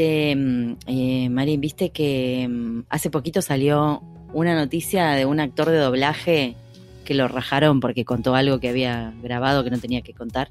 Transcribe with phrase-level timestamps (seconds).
[0.00, 5.68] Che, mm, eh, Marín, viste que mm, hace poquito salió una noticia de un actor
[5.68, 6.56] de doblaje
[7.04, 10.50] que lo rajaron porque contó algo que había grabado que no tenía que contar.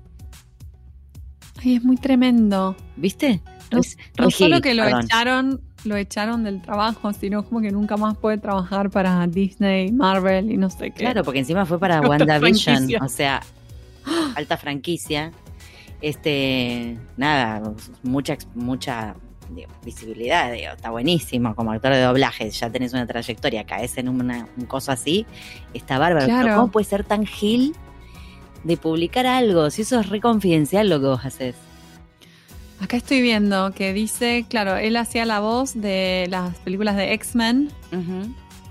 [1.63, 2.75] Ay, es muy tremendo.
[2.95, 3.41] ¿Viste?
[3.71, 5.05] No, Res- no Regil, solo que lo perdón.
[5.05, 10.51] echaron, lo echaron del trabajo, sino como que nunca más puede trabajar para Disney, Marvel
[10.51, 11.05] y no sé qué.
[11.05, 13.41] Claro, porque encima fue para WandaVision, o sea,
[14.35, 15.31] alta franquicia.
[16.01, 19.15] Este, nada, mucha, mucha
[19.49, 24.09] digo, visibilidad, digo, está buenísimo como actor de doblaje, ya tenés una trayectoria, caes en
[24.09, 25.25] una- un coso así,
[25.73, 26.25] está bárbaro.
[26.27, 26.55] Pero Claro.
[26.55, 27.75] ¿cómo puede ser tan gil
[28.63, 29.69] de publicar algo?
[29.69, 31.55] Si eso es re confidencial lo que vos haces.
[32.81, 37.69] Acá estoy viendo que dice, claro, él hacía la voz de las películas de X-Men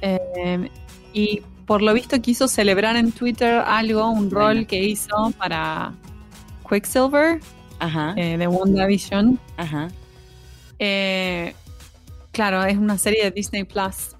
[0.00, 0.70] eh,
[1.12, 5.92] y por lo visto quiso celebrar en Twitter algo, un rol que hizo para
[6.68, 7.40] Quicksilver
[7.80, 9.38] Ajá, eh, de WandaVision.
[9.58, 9.88] ajá.
[10.78, 11.54] Eh,
[12.32, 14.16] claro, es una serie de Disney Plus.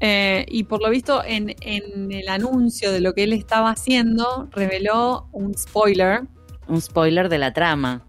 [0.00, 4.48] Eh, y por lo visto, en, en el anuncio de lo que él estaba haciendo,
[4.50, 6.22] reveló un spoiler
[6.66, 8.02] Un spoiler de la trama.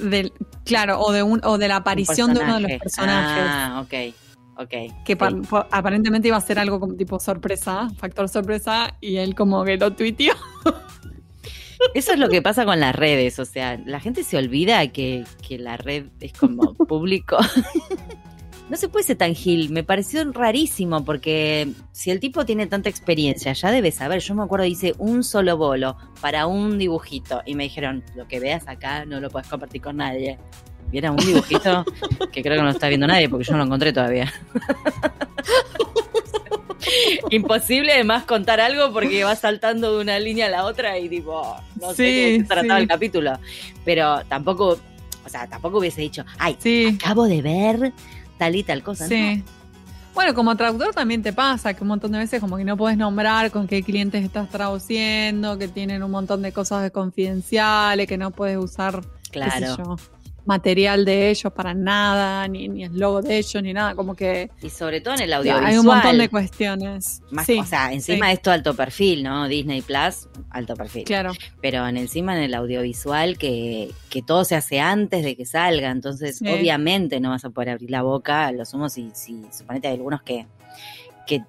[0.00, 0.32] del,
[0.64, 3.40] claro, o de un, o de la aparición de uno de los personaje.
[3.40, 3.44] personajes.
[3.46, 4.14] Ah,
[4.58, 5.04] ok, ok.
[5.04, 5.16] que
[5.70, 9.92] aparentemente iba a ser algo como tipo sorpresa, factor sorpresa, y él como que lo
[9.92, 10.34] tuiteó.
[11.96, 15.24] Eso es lo que pasa con las redes, o sea, la gente se olvida que,
[15.48, 17.38] que la red es como público.
[18.68, 22.88] No se puede ser tan gil, me pareció rarísimo porque si el tipo tiene tanta
[22.88, 24.18] experiencia, ya debe saber.
[24.18, 28.40] Yo me acuerdo, hice un solo bolo para un dibujito y me dijeron, lo que
[28.40, 30.36] veas acá no lo puedes compartir con nadie.
[30.90, 31.84] Y era un dibujito
[32.32, 34.34] que creo que no lo está viendo nadie porque yo no lo encontré todavía.
[37.30, 41.56] Imposible además contar algo porque va saltando de una línea a la otra y tipo,
[41.80, 42.82] no sé de qué se trataba sí.
[42.82, 43.38] el capítulo.
[43.84, 44.78] Pero tampoco,
[45.24, 47.92] o sea, tampoco hubiese dicho, ay, Sí, acabo de ver
[48.38, 49.06] tal y tal cosa.
[49.08, 49.42] sí.
[50.14, 52.96] Bueno, como traductor también te pasa que un montón de veces como que no puedes
[52.96, 58.16] nombrar con qué clientes estás traduciendo, que tienen un montón de cosas de confidenciales, que
[58.16, 59.02] no puedes usar ¿no?
[59.30, 59.76] qué sé Claro.
[59.76, 59.96] yo,
[60.46, 64.50] material de ellos para nada, ni, ni el logo de ellos, ni nada, como que
[64.62, 65.66] Y sobre todo en el audiovisual.
[65.66, 67.22] hay un montón de cuestiones.
[67.30, 68.32] Más- sí, o sea, encima sí.
[68.34, 69.48] esto alto perfil, ¿no?
[69.48, 71.04] Disney Plus, alto perfil.
[71.04, 71.32] claro.
[71.60, 75.90] Pero en encima en el audiovisual que, que todo se hace antes de que salga,
[75.90, 76.48] entonces Sí.
[76.48, 80.22] obviamente no vas a poder abrir la boca, lo sumo si, si suponete hay algunos
[80.22, 80.46] que,
[81.26, 81.42] que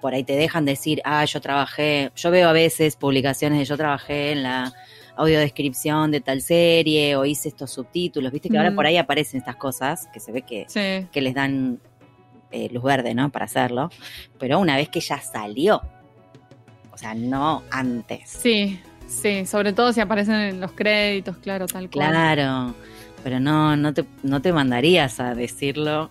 [0.00, 3.76] por ahí te dejan decir, ah, yo trabajé, yo veo a veces publicaciones de yo
[3.76, 4.72] trabajé en la
[5.16, 9.56] audiodescripción de tal serie o hice estos subtítulos, viste que ahora por ahí aparecen estas
[9.56, 11.06] cosas que se ve que, Sí.
[11.12, 11.78] que les dan
[12.50, 13.30] eh, luz verde, ¿no?
[13.30, 13.90] Para hacerlo,
[14.38, 15.82] pero una vez que ya salió,
[16.92, 18.28] o sea, no antes.
[18.30, 22.10] Sí, sí, sobre todo si aparecen en los créditos, claro, tal cual.
[22.10, 22.74] Claro,
[23.24, 26.10] pero no, no te, no te mandarías a decirlo.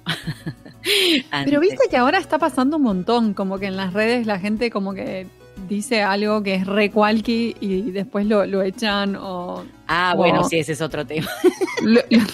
[1.31, 1.45] antes.
[1.45, 4.69] Pero viste que ahora está pasando un montón, como que en las redes la gente
[4.71, 5.27] como que
[5.67, 10.43] dice algo que es re cualqui y después lo, lo echan o Ah, o- bueno,
[10.43, 11.29] sí, ese es otro tema.
[11.83, 12.19] lo- lo-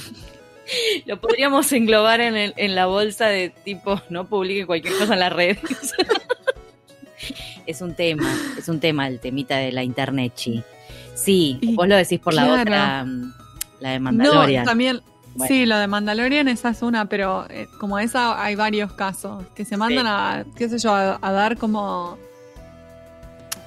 [1.08, 5.20] Lo podríamos englobar en, el- en la bolsa de tipo, no publique cualquier cosa en
[5.22, 5.58] las redes.
[7.66, 10.64] es un tema, es un tema el temita de la internet, chi.
[11.16, 13.34] Sí, Y- vos lo decís por la otra, mm,
[13.82, 14.66] la de no, Mandalorian.
[14.66, 15.02] también
[15.36, 15.48] Bueno.
[15.48, 19.66] sí, lo de Mandalorian esa es una, pero eh, como esa hay varios casos que
[19.66, 20.12] se mandan Sí.
[20.12, 22.18] a, qué sé yo, a, a dar como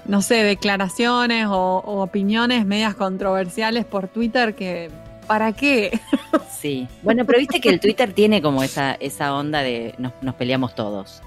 [0.04, 4.90] no sé, declaraciones o, o opiniones medias controversiales por Twitter que
[5.26, 5.98] ¿para qué?
[6.50, 6.86] Sí.
[7.02, 10.74] Bueno, pero viste que el Twitter tiene como esa, esa onda de nos, nos peleamos
[10.76, 11.20] todos.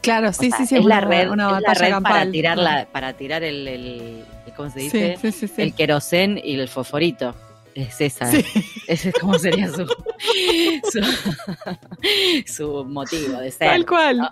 [0.00, 2.30] Claro, sí, O sea, sí, sí, es la red, una es la batalla red para
[2.30, 4.24] tirar la, para tirar el, el-
[4.56, 5.16] ¿cómo se dice?
[5.20, 5.60] sí, sí, sí.
[5.60, 7.34] El querosén y el fosforito.
[7.74, 8.26] Es esa.
[8.30, 8.44] Sí.
[8.86, 9.86] Ese es como sería su,
[10.92, 11.00] su,
[12.46, 13.68] su motivo de ser.
[13.68, 14.28] Tal cual, ¿no?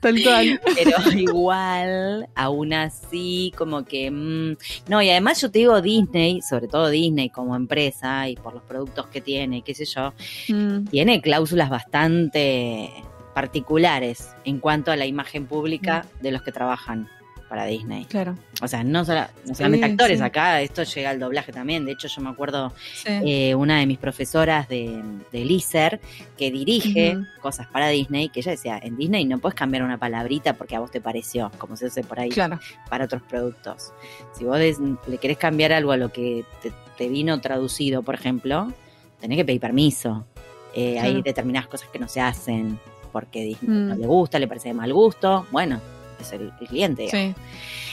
[0.00, 0.60] tal cual.
[0.74, 4.10] Pero igual, aún así, como que.
[4.10, 4.56] mm,
[4.88, 8.62] no, y además yo te digo Disney, sobre todo Disney como empresa y por los
[8.62, 10.12] productos que tiene, qué sé yo,
[10.48, 12.90] Mm, tiene cláusulas bastante
[13.34, 17.08] particulares en cuanto a la imagen pública de los que trabajan
[17.48, 18.04] para Disney.
[18.06, 18.36] claro.
[18.62, 20.24] O sea, no, sola- no solamente Sí, actores, sí.
[20.24, 21.84] acá esto llega al doblaje también.
[21.84, 23.08] De hecho, yo me acuerdo Sí.
[23.24, 26.00] eh, una de mis profesoras de, de LISER
[26.38, 30.54] que dirige cosas para Disney, que ella decía, en Disney no puedes cambiar una palabrita
[30.54, 32.58] porque a vos te pareció, como se hace por ahí claro.
[32.88, 33.92] para otros productos.
[34.36, 38.14] Si vos des- le querés cambiar algo a lo que te, te vino traducido, por
[38.14, 38.72] ejemplo,
[39.20, 40.26] tenés que pedir permiso.
[40.74, 42.78] Eh, Hay determinadas cosas que no se hacen
[43.12, 43.88] porque Disney Mm.
[43.88, 45.46] no le gusta, le parece de mal gusto.
[45.50, 45.80] Bueno,
[46.22, 47.02] es el, el cliente.
[47.02, 47.36] digamos.
[47.36, 47.42] Sí.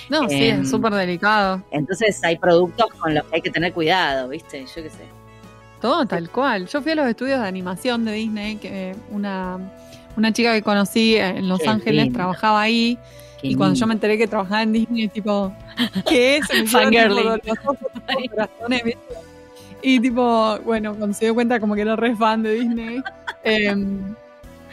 [0.09, 1.61] No, sí, Em, es súper delicado.
[1.71, 4.65] Entonces hay productos con los que hay que tener cuidado, ¿viste?
[4.65, 5.05] Yo qué sé.
[5.81, 6.67] Todo tal cual.
[6.67, 9.57] Yo fui a los estudios de animación de Disney, que una,
[10.15, 12.17] una chica que conocí en Los Qué Ángeles lindo.
[12.17, 12.97] trabajaba ahí.
[13.41, 15.53] Qué y cuando yo me enteré que trabajaba en Disney, tipo,
[16.07, 16.71] ¿qué es?
[16.71, 17.39] Fangirling.
[19.81, 23.01] Y tipo, bueno, cuando se dio cuenta como que era re fan de Disney,
[23.43, 23.75] eh,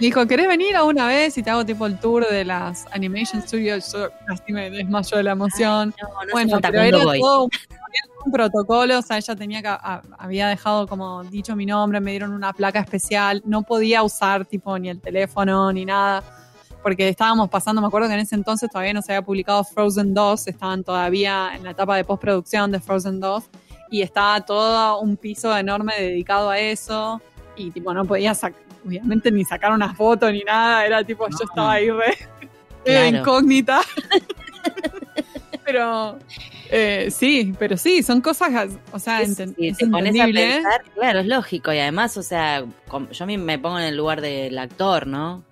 [0.00, 3.42] dijo, ¿querés venir a una vez y te hago tipo el tour de las Animation
[3.42, 3.92] Studios?
[3.92, 5.94] Yo casi me desmayo de la emoción.
[6.00, 7.20] No, no bueno, pero era voy.
[7.20, 12.00] todo un, protocolo, o sea, ella tenía que, a- había dejado como dicho mi nombre,
[12.00, 16.22] me dieron una placa especial, no podía usar tipo ni el teléfono ni nada,
[16.82, 20.12] porque estábamos pasando, me acuerdo que en ese entonces todavía no se había publicado Frozen
[20.12, 23.44] 2, estaban todavía en la etapa de postproducción de Frozen 2,
[23.90, 27.20] y estaba todo un piso enorme dedicado a eso,
[27.56, 31.36] y tipo no podía sacar, obviamente ni sacar una foto ni nada, era tipo, yo
[31.44, 32.16] estaba ahí re,
[32.84, 33.18] Claro.
[33.18, 33.80] incógnita.
[35.64, 36.18] pero
[36.70, 40.24] eh, sí, pero sí, son cosas, o sea, Es- enten- si es te pones a
[40.26, 41.72] pensar, claro, es lógico.
[41.72, 42.64] Y además, o sea,
[43.12, 45.44] yo me pongo en el lugar del actor, ¿no?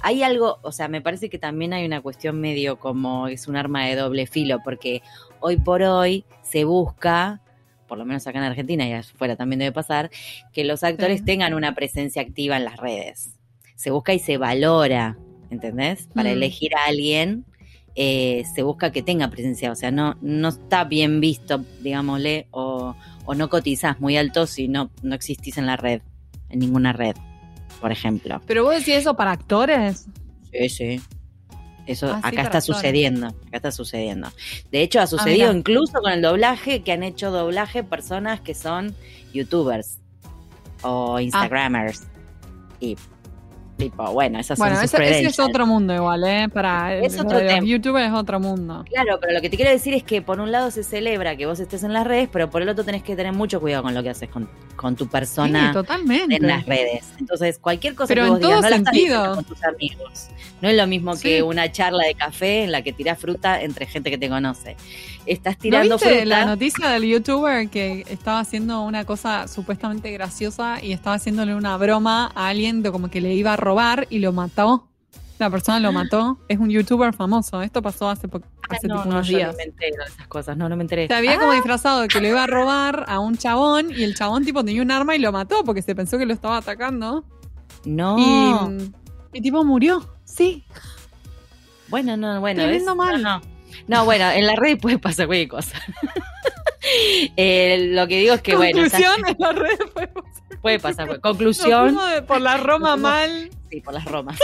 [0.00, 3.56] Hay algo, o sea, me parece que también hay una cuestión medio como es un
[3.56, 5.02] arma de doble filo, porque
[5.40, 7.40] hoy por hoy se busca,
[7.86, 10.10] por lo menos acá en Argentina y afuera también debe pasar,
[10.52, 13.30] que los actores tengan una presencia activa en las redes.
[13.74, 15.16] Se busca y se valora,
[15.50, 16.08] ¿entendés?
[16.14, 16.32] Para Mm.
[16.32, 17.44] elegir a alguien
[17.98, 22.94] eh, se busca que tenga presencia, o sea, no, no está bien visto, digámosle, o,
[23.24, 26.02] o no cotizás muy alto si no, no existís en la red,
[26.50, 27.16] en ninguna red,
[27.80, 28.42] por ejemplo.
[28.46, 30.06] Pero vos decís eso para actores.
[30.52, 31.00] Sí, sí.
[31.86, 34.28] Eso Ah, acá está sucediendo, acá está sucediendo.
[34.72, 35.58] De hecho, ha sucedido mira.
[35.58, 38.94] incluso con el doblaje, que han hecho doblaje personas que son
[39.32, 39.98] youtubers
[40.82, 40.88] Ah.
[40.88, 42.02] o instagramers.
[42.80, 42.96] Y
[43.76, 46.48] tipo, bueno, esas Bueno, son sus ese, ese es otro mundo igual, ¿eh?
[46.48, 47.64] Para Es lo otro tema.
[47.66, 48.84] youtubers es otro mundo.
[48.90, 51.46] Claro, pero lo que te quiero decir es que por un lado se celebra que
[51.46, 53.94] vos estés en las redes, pero por el otro tenés que tener mucho cuidado con
[53.94, 56.36] lo que haces con, con tu persona Sí, totalmente.
[56.36, 57.04] en las redes.
[57.18, 59.34] Entonces, cualquier cosa Pero que en vos digas, todo no la estás sentido.
[59.34, 60.28] con tus amigos.
[60.62, 61.22] No es lo mismo Sí.
[61.28, 64.76] que una charla de café en la que tirás fruta entre gente que te conoce.
[65.26, 66.24] Estás ¿No tirando viste fruta.
[66.24, 71.76] la noticia del youtuber que estaba haciendo una cosa supuestamente graciosa y estaba haciéndole una
[71.76, 74.88] broma a alguien de como que le iba a robar y lo mató?
[75.38, 76.38] La persona lo mató.
[76.48, 77.60] Es un youtuber famoso.
[77.60, 79.50] Esto pasó hace, po- Ah, hace no, tipo no, unos yo días.
[79.52, 80.56] no me entero de esas cosas.
[80.56, 81.06] No, no me enteré.
[81.08, 84.02] Se había Ah, como disfrazado de que lo iba a robar a un chabón y
[84.02, 86.56] el chabón tipo tenía un arma y lo mató porque se pensó que lo estaba
[86.56, 87.24] atacando.
[87.84, 88.16] no.
[88.18, 90.08] Y el tipo murió.
[90.24, 90.64] Sí.
[91.88, 92.62] Bueno, no, bueno.
[92.62, 93.22] Tremendo es- mal.
[93.22, 93.46] No, no.
[93.88, 95.78] No, bueno, en la red puede pasar cualquier cosa.
[97.36, 100.08] Eh, lo que digo es que, bueno, esas- Conclusión en la red fue.
[100.66, 101.20] Puede pasar.
[101.20, 101.96] Conclusión.
[102.14, 104.38] de- por la Roma mal, Sí, por las romas.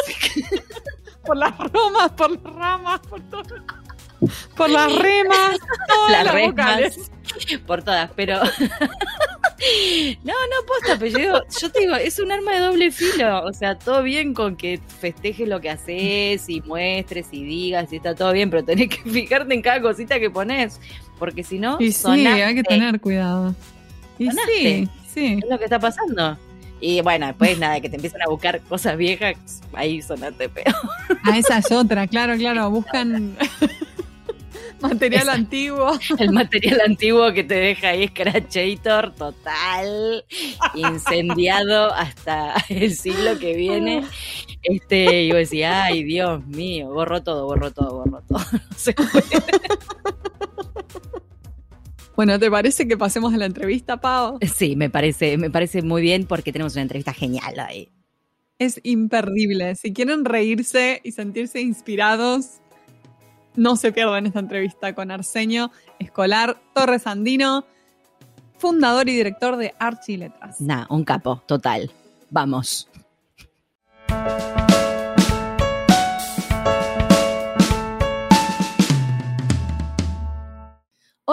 [1.26, 3.42] por las romas, por las ramas, por todo.
[4.56, 5.58] Por las remas,
[5.88, 6.50] todas Las las, remas.
[6.50, 7.10] vocales.
[7.66, 8.40] por todas, pero.
[10.24, 13.44] no, no, posta, pero yo, digo- yo te digo, es un arma de doble filo.
[13.44, 17.96] O sea, todo bien con que festejes lo que haces y muestres y digas y
[17.96, 20.80] está todo bien, pero tenés que fijarte en cada cosita que pones.
[21.18, 22.42] Porque si no, Y sí, sonaste.
[22.44, 23.54] hay que tener cuidado.
[24.18, 24.52] Y Sonaste.
[24.52, 25.38] sí, sí.
[25.42, 26.38] Es lo que está pasando.
[26.80, 29.36] Y bueno, después nada, que te empiezan a buscar cosas viejas,
[29.72, 30.74] ahí sonaste peor.
[31.22, 32.68] Ah, esa es otra, claro, claro.
[32.70, 33.36] Buscan
[34.82, 35.32] material Esa.
[35.32, 35.98] antiguo.
[36.18, 40.24] El material antiguo que te deja ahí Scratchator total,
[40.74, 44.04] incendiado hasta el siglo que viene.
[44.62, 48.40] Este, y vos decís, ay, Dios mío, borró todo, borró todo, borró todo.
[48.52, 49.22] No se puede.
[52.14, 54.38] Bueno, ¿te parece que pasemos a la entrevista, Pau?
[54.54, 57.88] Sí, me parece, me parece muy bien porque tenemos una entrevista genial ahí.
[58.58, 59.74] Es imperdible.
[59.76, 62.60] Si quieren reírse y sentirse inspirados,
[63.56, 67.64] no se pierdan esta entrevista con Arsenio Escolar Torres Andino,
[68.58, 70.60] fundador y director de Archie Letras.
[70.60, 71.90] Nah, un capo, total.
[72.30, 72.88] Vamos.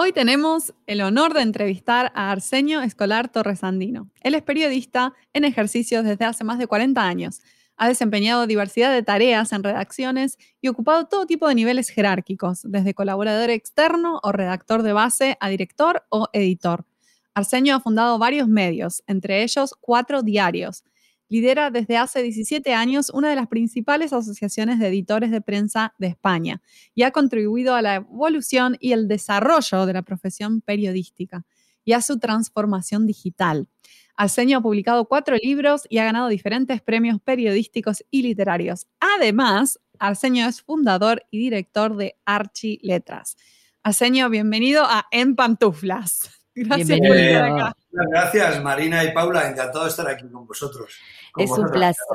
[0.02, 4.08] Hoy tenemos el honor de entrevistar a Arsenio Escolar Torres Andino.
[4.22, 7.42] Él es periodista en ejercicios desde hace más de 40 años.
[7.76, 12.94] Ha desempeñado diversidad de tareas en redacciones y ocupado todo tipo de niveles jerárquicos, desde
[12.94, 16.86] colaborador externo o redactor de base a director o editor.
[17.34, 20.82] Arsenio ha fundado varios medios, entre ellos cuatro diarios.
[21.30, 26.08] Lidera desde hace 17 años una de las principales asociaciones de editores de prensa de
[26.08, 26.60] España
[26.92, 31.46] y ha contribuido a la evolución y el desarrollo de la profesión periodística
[31.84, 33.68] y a su transformación digital.
[34.16, 38.88] Arsenio ha publicado cuatro libros y ha ganado diferentes premios periodísticos y literarios.
[38.98, 43.36] Además, Arsenio es fundador y director de Archie Letras.
[43.84, 46.28] Arsenio, bienvenido a En Pantuflas.
[46.56, 47.72] Gracias por estar Bienvenido.
[47.98, 48.08] Acá.
[48.10, 49.48] gracias, Marina y Paula.
[49.48, 50.94] Encantado de estar aquí con vosotros.
[51.36, 52.06] es un placer.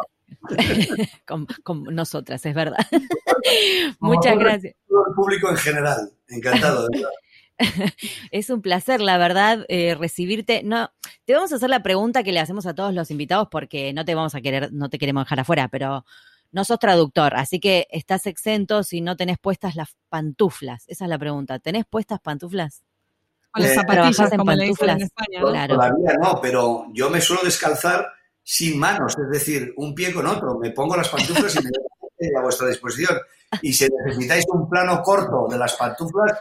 [1.63, 2.85] con, nosotras, es verdad.
[3.99, 4.75] Muchas gracias.
[4.87, 6.11] Todo el público en general.
[6.27, 7.93] Encantado, de verdad.
[8.31, 10.63] es un placer, la verdad, eh, recibirte.
[10.63, 10.91] No,
[11.25, 14.03] te vamos a hacer la pregunta que le hacemos a todos los invitados porque no
[14.03, 16.05] te vamos a querer, no te queremos dejar afuera, pero
[16.51, 20.85] no sos traductor, así que estás exento si no tenés puestas las pantuflas.
[20.87, 21.59] Esa es la pregunta.
[21.59, 22.83] ¿Tenés puestas pantuflas?
[23.55, 24.95] Las zapatillas, en pantuflas?
[24.97, 28.07] en España, Todavía no, pero yo me suelo descalzar
[28.43, 30.59] sin manos, es decir, un pie con otro.
[30.59, 31.71] Me pongo las pantuflas y me
[32.37, 33.17] a vuestra disposición.
[33.61, 36.33] Y si necesitáis un plano corto de las pantuflas,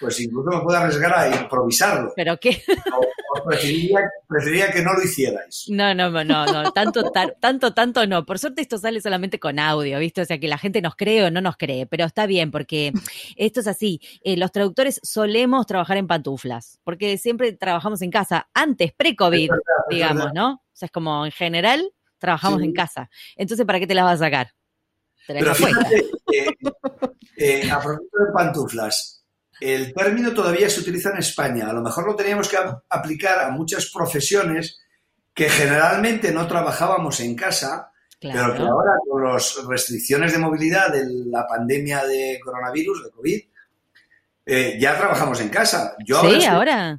[0.00, 2.12] pues incluso me puedo arriesgar a improvisarlo.
[2.16, 2.62] ¿Pero qué?
[4.28, 5.66] preferiría, que no lo hicierais.
[5.68, 8.24] No, no, no, no, tanto, tanto, tanto no.
[8.24, 10.22] Por suerte esto sale solamente con audio, ¿viste?
[10.22, 12.92] O sea, que la gente nos cree o no nos cree, pero está bien porque
[13.36, 14.00] esto es así.
[14.22, 19.50] Eh, los traductores solemos trabajar en pantuflas, porque siempre trabajamos en casa, antes, pre-COVID,
[19.90, 20.54] digamos, ¿no?
[20.54, 23.10] O sea, es como en general trabajamos en casa.
[23.36, 24.52] Entonces, ¿para qué te las vas a sacar?
[25.26, 26.10] Pero fíjate,
[27.36, 29.24] eh, a propósito de pantuflas,
[29.60, 31.68] el término todavía se utiliza en España.
[31.68, 32.56] A lo mejor lo teníamos que
[32.88, 34.80] aplicar a muchas profesiones
[35.34, 41.04] que generalmente no trabajábamos en casa, pero que ahora con las restricciones de movilidad de
[41.26, 43.40] la pandemia de coronavirus, de COVID,
[44.46, 45.94] eh, ya trabajamos en casa.
[46.04, 46.98] Yo sí, estoy, ahora.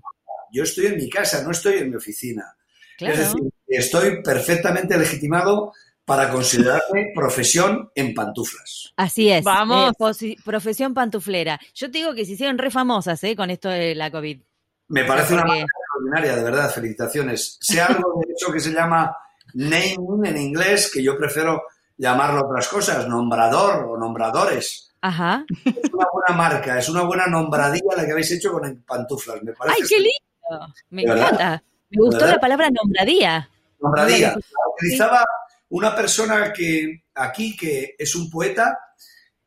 [0.51, 2.55] Yo estoy en mi casa, no estoy en mi oficina.
[2.99, 5.73] Es decir, estoy perfectamente legitimado
[6.05, 8.93] para considerarme profesión en pantuflas.
[8.97, 9.43] Así es.
[9.43, 9.93] Vamos.
[10.21, 11.59] Eh, profesión pantuflera.
[11.73, 14.41] Yo te digo que se hicieron re famosas eh, con esto de la COVID.
[14.89, 16.71] Me parece una marca extraordinaria, de verdad.
[16.71, 17.57] Felicitaciones.
[17.61, 19.15] Sea algo de hecho que se llama
[19.53, 21.63] naming en inglés, que yo prefiero
[21.97, 24.93] llamarlo otras cosas, nombrador o nombradores.
[25.01, 25.45] Ajá.
[25.65, 29.41] Es una buena marca, es una buena nombradilla la que habéis hecho con pantuflas.
[29.43, 30.73] Me parece ¡Ay, qué lindo!
[30.89, 31.63] Me encanta.
[31.89, 33.49] Me gustó la palabra nombradía.
[33.79, 34.35] Nombradía.
[34.77, 35.25] utilizaba
[35.73, 38.77] una persona que aquí, que es un poeta,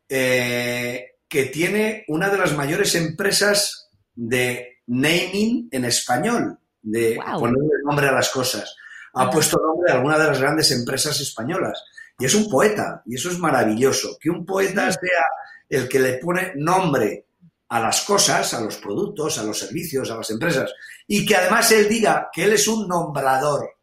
[0.09, 8.09] eh, que tiene una de las mayores empresas de naming en español, de ponerle nombre
[8.09, 8.75] a las cosas.
[9.15, 11.85] Ha puesto nombre a alguna de las grandes empresas españolas.
[12.19, 14.19] Y es un poeta, y eso es maravilloso.
[14.21, 15.25] Que un poeta sea
[15.69, 17.27] el que le pone nombre
[17.69, 20.73] a las cosas, a los productos, a los servicios, a las empresas,
[21.07, 23.76] y que además él diga que él es un nombrador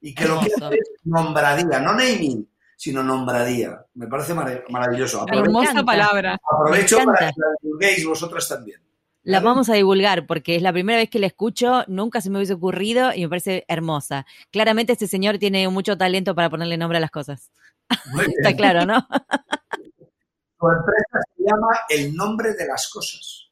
[0.00, 3.84] y que lo que hace es nombradía, no naming, sino nombradía.
[3.94, 5.26] Me parece maravilloso.
[5.30, 6.38] Hermosa palabra.
[6.50, 8.80] Aprovecho para que la divulguéis vosotras también.
[9.22, 12.38] La vamos a divulgar porque es la primera vez que la escucho, nunca se me
[12.38, 14.24] hubiese ocurrido y me parece hermosa.
[14.50, 17.50] Claramente este señor tiene mucho talento para ponerle nombre a las cosas.
[18.38, 19.06] Está claro, ¿no?
[20.58, 23.50] Su empresa se llama El Nombre de las Cosas.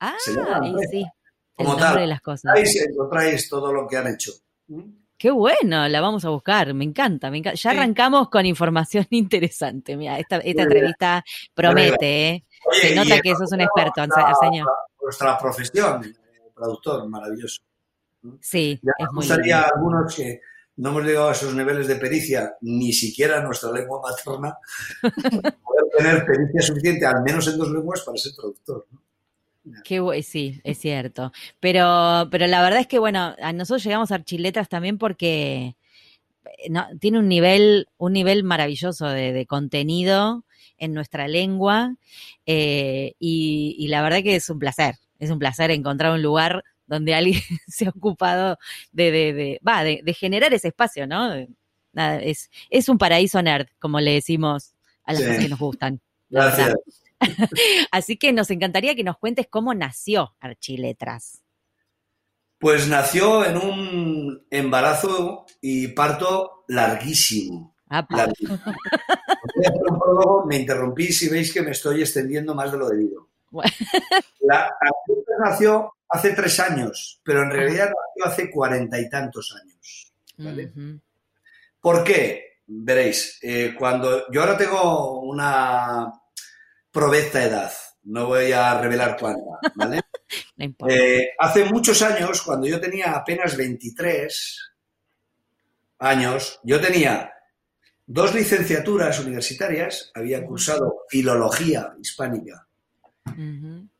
[0.00, 0.32] Ah, sí.
[1.56, 2.52] El nombre de las cosas.
[2.54, 4.32] Ahí encontráis todo lo que han hecho.
[5.22, 7.54] Qué bueno, la vamos a buscar, me encanta, me encanta.
[7.54, 9.96] Ya arrancamos con información interesante.
[9.96, 11.22] Mira, esta, entrevista
[11.54, 12.44] promete, ¿eh?
[12.72, 14.66] Se nota que sos un experto, Arsenio.
[15.00, 16.12] Nuestra profesión,
[16.52, 17.62] productor, maravilloso.
[18.40, 20.40] Sí, ya es muy gustaría a algunos que
[20.78, 24.58] no hemos llegado a esos niveles de pericia, ni siquiera en nuestra lengua materna,
[25.62, 28.88] poder tener pericia suficiente, al menos en dos lenguas, para ser traductor.
[28.90, 29.00] ¿no?
[29.84, 31.32] Qué sí, es cierto.
[31.60, 35.76] Pero, pero la verdad es que, bueno, a nosotros llegamos a Archiletras también porque
[36.44, 40.44] eh, no, tiene un nivel, un nivel maravilloso de, contenido
[40.78, 41.96] en nuestra lengua
[42.46, 47.14] eh, y, la verdad que es un placer, es un placer encontrar un lugar donde
[47.14, 48.58] alguien se ha ocupado
[48.90, 51.34] de, de, de, va, de, generar ese espacio, ¿no?
[51.92, 56.00] Nada, es, es un paraíso nerd, como le decimos a las cosas que nos gustan.
[56.30, 56.74] Gracias.
[57.90, 61.42] Así que nos encantaría que nos cuentes cómo nació Archiletras.
[62.58, 67.74] Pues nació en un embarazo y parto larguísimo.
[70.46, 73.28] Me interrumpí si veis que me estoy extendiendo más de lo debido.
[74.40, 74.74] La
[75.44, 80.10] nació hace tres años, pero en realidad nació hace cuarenta y tantos años.
[81.80, 82.52] ¿Por qué?
[82.66, 86.10] Veréis, eh, cuando yo ahora tengo una
[86.92, 87.72] provesta edad.
[88.04, 90.00] No voy a revelar cuánta, ¿vale?
[90.88, 94.72] Eh, hace muchos años, cuando yo tenía apenas 23
[95.98, 97.32] años, yo tenía
[98.06, 102.66] dos licenciaturas universitarias, había cursado filología hispánica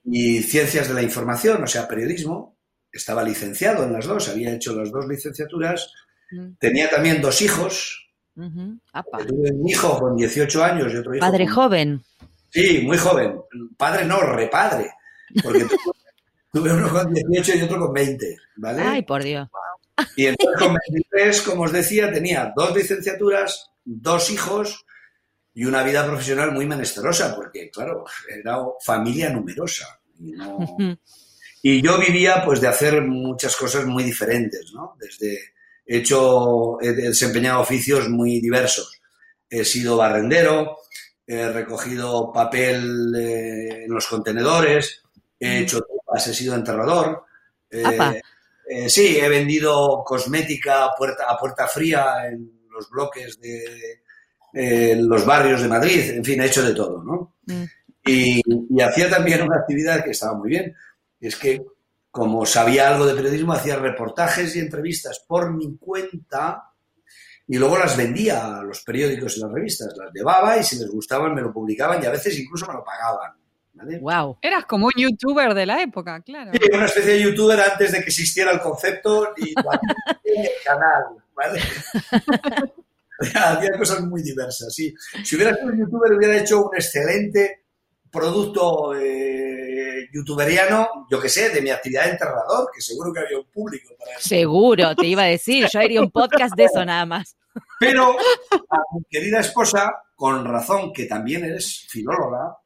[0.04, 2.56] y ciencias de la información, o sea, periodismo,
[2.90, 5.92] estaba licenciado en las dos, había hecho las dos licenciaturas,
[6.58, 11.20] tenía también dos hijos, tuve un hijo con 18 años y otro hijo.
[11.20, 12.02] Padre joven.
[12.52, 13.40] Sí, muy joven.
[13.76, 14.90] Padre no, repadre.
[15.42, 15.66] Porque
[16.52, 18.82] tuve uno con 18 y otro con 20, ¿vale?
[18.82, 19.48] Ay, por Dios.
[20.16, 24.84] Y entonces con 23, como os decía, tenía dos licenciaturas, dos hijos
[25.54, 30.00] y una vida profesional muy menesterosa, porque, claro, era familia numerosa.
[31.64, 34.96] Y, yo vivía, pues, de hacer muchas cosas muy diferentes, ¿no?
[34.98, 35.38] Desde
[35.86, 39.00] he hecho, he desempeñado oficios muy diversos.
[39.48, 40.78] He sido barrendero,
[41.26, 45.02] he recogido papel eh, en los contenedores,
[45.38, 47.24] he hecho tupas, he sido enterrador.
[47.70, 48.20] Eh,
[48.68, 54.00] eh, sí, he vendido cosmética a puerta, a puerta fría en los bloques de
[54.54, 57.36] los barrios de Madrid, en fin, he hecho de todo, ¿no?
[57.46, 57.64] Mm.
[58.04, 60.74] Y, y, hacía también una actividad que estaba muy bien,
[61.20, 61.64] es que
[62.12, 66.71] como sabía algo de periodismo, hacía reportajes y entrevistas por mi cuenta
[67.48, 69.94] y luego las vendía a los periódicos y las revistas.
[69.96, 72.84] Las llevaba y si les gustaban me lo publicaban y a veces incluso me lo
[72.84, 73.32] pagaban.
[74.00, 74.38] Wow.
[74.40, 76.52] Eras como un youtuber de la época, claro.
[76.52, 79.54] Sí, una especie de youtuber antes de que existiera el concepto y
[80.24, 81.60] el canal, ¿vale?
[83.18, 84.94] Hacía cosas muy diversas, sí.
[85.24, 87.61] Si hubiera sido un youtuber hubiera hecho un excelente
[88.12, 93.38] producto eh, youtuberiano, yo que sé, de mi actividad de enterrador, que seguro que había
[93.38, 94.28] un público para eso.
[94.28, 97.36] Seguro, te iba a decir, yo haría un podcast de eso nada más.
[97.80, 102.58] Pero a mi querida esposa, con razón que también eres filóloga,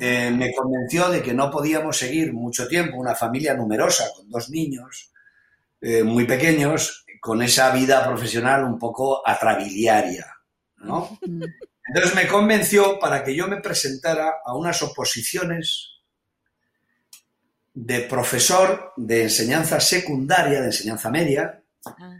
[0.00, 4.50] eh, me convenció de que no podíamos seguir mucho tiempo una familia numerosa con dos
[4.50, 5.12] niños
[5.80, 10.26] eh, muy pequeños con esa vida profesional un poco atrabiliaria,
[10.78, 11.18] ¿no?
[11.86, 15.90] Entonces me convenció para que yo me presentara a unas oposiciones
[17.74, 22.16] de profesor de enseñanza secundaria, de enseñanza media, ah.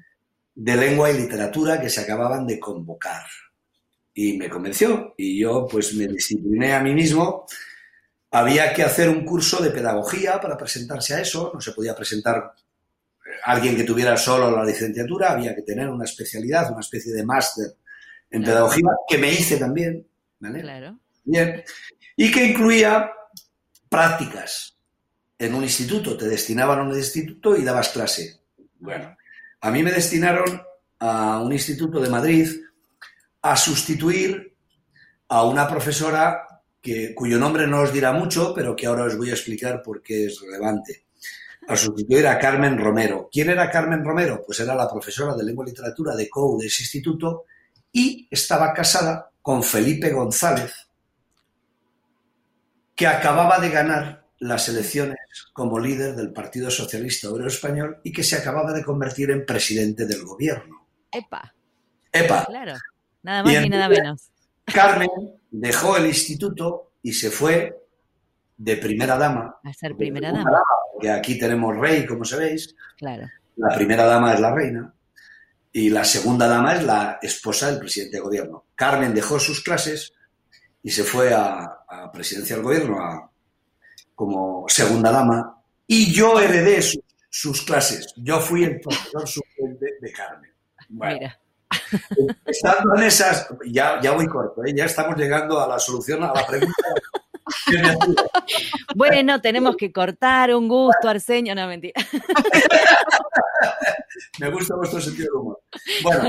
[0.55, 3.25] de lengua y literatura que se acababan de convocar.
[4.13, 7.47] Y me convenció y yo pues me discipliné a mí mismo.
[8.33, 12.53] Había que hacer un curso de pedagogía para presentarse a eso, no se podía presentar
[13.45, 17.77] alguien que tuviera solo la licenciatura, había que tener una especialidad, una especie de máster
[18.35, 20.05] en pedagogía, que me hice también,
[20.41, 20.61] ¿vale?
[20.61, 20.99] Claro.
[21.23, 21.63] Bien.
[22.17, 23.13] Y que incluía
[23.89, 24.77] prácticas
[25.39, 26.17] en un instituto.
[26.17, 28.41] Te destinaban a un instituto y dabas clase.
[28.81, 29.17] Bueno,
[29.61, 30.63] a mí me destinaron
[30.99, 32.49] a un instituto de Madrid
[33.43, 34.57] a sustituir
[35.29, 36.43] a una profesora
[36.83, 40.03] que, cuyo nombre no os dirá mucho, pero que ahora os voy a explicar por
[40.03, 41.05] qué es relevante.
[41.69, 43.29] A sustituir a Carmen Romero.
[43.33, 44.43] ¿Quién era Carmen Romero?
[44.45, 47.45] Pues era la profesora de lengua y literatura de COU de ese instituto
[47.95, 50.75] y estaba casada con Felipe González,
[52.97, 55.17] que acababa de ganar las elecciones
[55.53, 60.07] como líder del Partido Socialista Obrero Español y que se acababa de convertir en presidente
[60.07, 60.89] del gobierno.
[61.11, 61.55] Epa.
[62.13, 62.45] Epa.
[62.47, 62.75] Claro,
[63.23, 64.29] nada más ni nada menos.
[64.65, 65.09] Carmen
[65.53, 67.81] dejó el instituto y se fue
[68.57, 69.57] de primera dama.
[69.63, 70.51] A ser primera dama.
[70.93, 72.75] Porque aquí tenemos rey, como sabéis.
[72.99, 73.29] Claro.
[73.57, 74.95] La primera dama es la reina
[75.77, 78.67] y la segunda dama es la esposa del presidente de gobierno.
[78.77, 80.13] Carmen dejó sus clases
[80.81, 81.81] y se fue a,
[82.13, 83.33] presidencia del gobierno
[84.15, 86.81] como segunda dama y yo heredé
[87.29, 88.15] sus clases.
[88.17, 90.53] Yo fui el profesor suplente de Carmen.
[90.91, 91.41] Mira.
[92.47, 94.73] Estando en esas, ya, ya voy corto, ¿eh?
[94.77, 96.73] ya estamos llegando a la solución a la pregunta.
[98.95, 102.01] bueno, tenemos que cortar un gusto, Arsenio, no mentira.
[104.39, 105.63] Me gusta vuestro sentido de humor.
[106.03, 106.29] Bueno,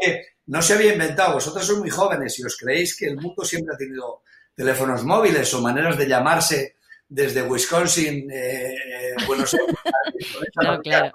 [0.00, 1.34] que no se había inventado.
[1.34, 4.22] Vosotros sois muy jóvenes y os creéis que el mundo siempre ha tenido
[4.54, 6.76] teléfonos móviles o maneras de llamarse
[7.08, 9.76] desde Wisconsin, eh, eh Buenos Aires.
[10.62, 11.12] No, claro.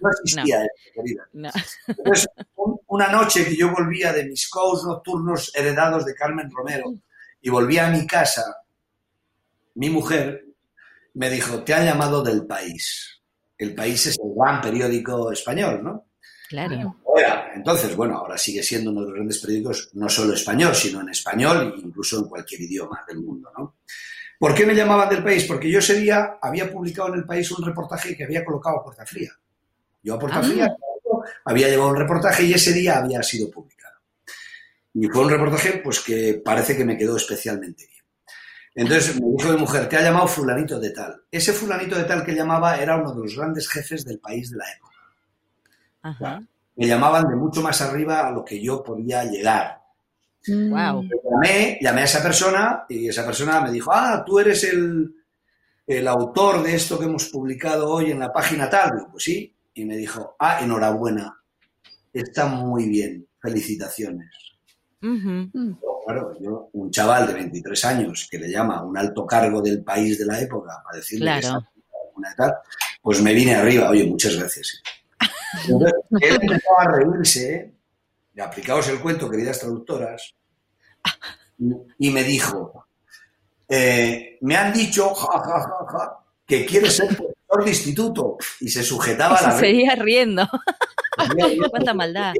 [0.00, 1.28] no, existía eso, querida.
[1.86, 2.26] Entonces,
[2.86, 6.94] una noche que yo volvía de mis cows nocturnos heredados de Carmen Romero
[7.40, 8.56] y volvía a mi casa,
[9.78, 10.44] mi mujer
[11.14, 13.18] me dijo, te han llamado del país
[13.58, 16.06] el país es el gran periódico español, ¿no?
[16.48, 16.96] Claro.
[17.54, 21.10] entonces, bueno, ahora sigue siendo uno de los grandes periódicos, no solo español, sino en
[21.10, 23.76] español e incluso en cualquier idioma del mundo, ¿no?
[24.38, 25.44] ¿Por qué me llamaban del país?
[25.44, 28.84] Porque yo ese día había publicado en el país un reportaje que había colocado a
[28.84, 29.32] Puerta Fría.
[30.02, 30.42] Yo a Puerta ah.
[30.42, 30.76] Fría
[31.44, 33.96] había llevado un reportaje y ese día había sido publicado.
[34.94, 37.97] Y fue un reportaje pues que parece que me quedó especialmente bien.
[38.78, 41.20] Entonces me dijo mi mujer, te ha llamado fulanito de tal.
[41.32, 44.58] Ese fulanito de tal que llamaba era uno de los grandes jefes del país de
[44.58, 46.46] la época.
[46.76, 49.82] Me llamaban de mucho más arriba a lo que yo podía llegar.
[50.46, 51.08] Wow.
[51.28, 55.12] Llamé, llamé a esa persona y esa persona me dijo, ah, tú eres el,
[55.84, 58.92] el autor de esto que hemos publicado hoy en la página tal.
[58.92, 59.52] Digo, pues sí.
[59.74, 61.36] Y me dijo, ah, enhorabuena.
[62.12, 63.26] Está muy bien.
[63.40, 64.47] Felicitaciones
[65.00, 69.82] claro, yo, un chaval de 23 años que le llama a un alto cargo del
[69.84, 71.48] país de la época para decirle que
[72.16, 72.54] una tal,
[73.00, 73.90] pues me vine arriba.
[73.90, 74.82] Oye, muchas gracias.
[75.68, 77.72] él empezó a reírse,
[78.34, 80.34] le aplicaos el cuento, queridas traductoras,
[81.98, 82.86] y me dijo,
[83.68, 85.12] eh, me han dicho,
[86.46, 89.52] que quiere ser profesor de instituto, y se sujetaba a la...
[89.58, 90.48] Seguía riendo.
[91.70, 92.34] Cuánta maldad.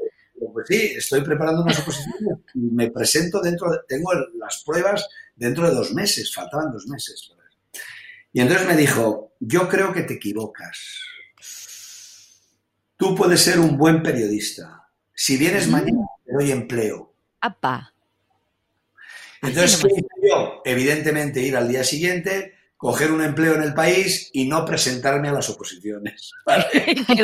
[0.53, 5.69] Pues sí, estoy preparando unas oposiciones y me presento dentro, de, tengo las pruebas dentro
[5.69, 7.33] de dos meses, faltaban dos meses.
[8.33, 11.01] Y entonces me dijo, yo creo que te equivocas.
[12.97, 14.89] Tú puedes ser un buen periodista.
[15.15, 15.71] Si vienes mm.
[15.71, 17.15] mañana, te doy empleo.
[17.41, 17.95] ¡Apa!
[19.41, 20.63] Entonces, ¿qué hice yo?
[20.65, 25.33] Evidentemente, ir al día siguiente, coger un empleo en el país y no presentarme a
[25.33, 26.31] las oposiciones.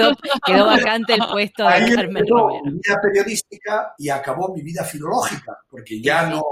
[0.45, 2.25] quedó, vacante el puesto de Carmen
[2.65, 6.43] mi vida periodística y acabó mi vida filológica, porque ya no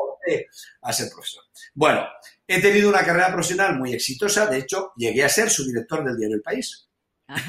[0.82, 1.42] a ser profesor.
[1.74, 2.06] Bueno,
[2.46, 6.16] he tenido una carrera profesional muy exitosa, de hecho, llegué a ser su director del
[6.16, 6.88] diario El País.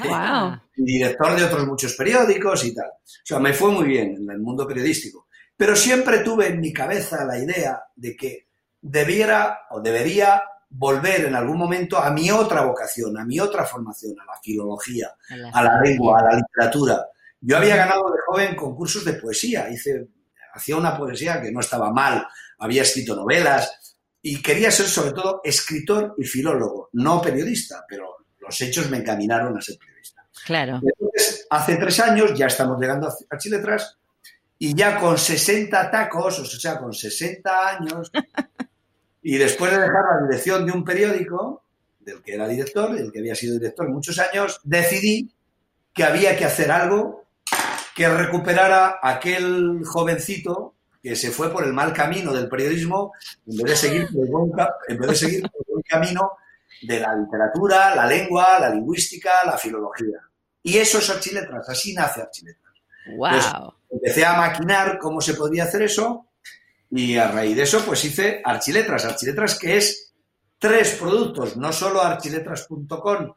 [0.04, 0.60] Wow.
[0.76, 2.88] Y director de otros muchos periódicos y tal.
[2.88, 5.28] O sea, me fue muy bien en el mundo periodístico.
[5.56, 8.48] Pero siempre tuve en mi cabeza la idea de que
[8.80, 10.42] debiera o debería
[10.76, 15.14] volver en algún momento a mi otra vocación, a mi otra formación, a la filología,
[15.52, 17.06] a la, lengua, a la literatura.
[17.40, 20.08] Yo había ganado de joven concursos de poesía, hice,
[20.52, 22.26] hacía una poesía que no estaba mal,
[22.58, 28.60] había escrito novelas y quería ser sobre todo escritor y filólogo, no periodista, pero los
[28.60, 30.26] hechos me encaminaron a ser periodista.
[30.44, 30.80] Claro.
[30.82, 33.96] Entonces, hace tres años ya estamos llegando a Chiletras
[34.58, 38.10] y ya con 60 tacos, o sea, con 60 años,
[39.24, 41.64] y después de dejar la dirección de un periódico,
[41.98, 45.32] del que era director, del que había sido director muchos años, decidí
[45.94, 47.24] que había que hacer algo
[47.96, 53.12] que recuperara aquel jovencito que se fue por el mal camino del periodismo
[53.46, 54.52] en vez de seguir por el buen,
[54.88, 56.32] en vez de seguir por el buen camino
[56.82, 60.18] de la literatura, la lengua, la lingüística, la filología.
[60.62, 62.74] Y eso es Archiletras, así nace Archiletras.
[63.16, 63.74] Wow.
[63.90, 66.26] empecé a maquinar cómo se podía hacer eso
[66.96, 69.04] y a raíz de eso pues hice Archiletras.
[69.04, 70.12] Archiletras que es
[70.58, 73.34] tres productos, no solo archiletras.com,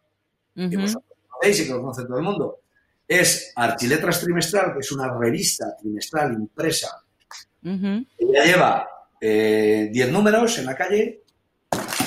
[0.55, 2.59] que vosotros conocéis y que lo conoce todo el mundo.
[3.07, 7.03] Es Archiletras Trimestral, que es una revista trimestral impresa.
[7.63, 8.87] que ya lleva
[9.19, 11.23] 10 eh, números en la calle.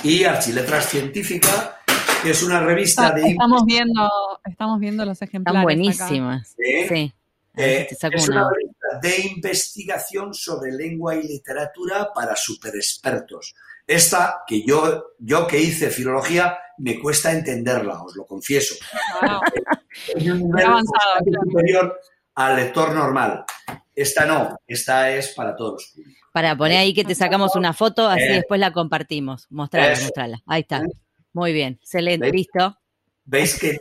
[0.04, 1.80] Y Archiletras Científica,
[2.22, 3.30] que es una revista de...
[3.30, 4.08] Estamos viendo,
[4.44, 5.58] estamos viendo los ejemplares.
[5.58, 6.56] Están buenísimas.
[6.88, 7.12] sí.
[7.56, 13.54] Eh, es una revista de investigación sobre lengua y literatura para superexpertos.
[13.86, 18.76] Esta, que yo, yo que hice filología, me cuesta entenderla, os lo confieso.
[20.14, 20.84] es un nivel
[21.44, 22.00] superior
[22.36, 23.44] al lector normal.
[23.94, 25.92] Esta no, esta es para todos
[26.32, 28.34] Para poner ahí que te sacamos una foto, así eh.
[28.34, 29.46] después la compartimos.
[29.50, 30.42] Mostrarla, mostrarla.
[30.46, 30.82] Ahí está.
[31.32, 32.78] Muy bien, excelente, listo.
[33.24, 33.76] ¿Veis que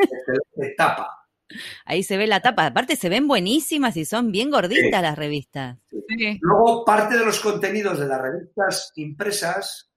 [0.55, 1.18] se tapa?
[1.86, 2.68] Ahí se ve la tapa.
[2.68, 5.78] Aparte se ven buenísimas y son bien gorditas las revistas.
[6.42, 9.90] Luego, parte de los contenidos de las revistas impresas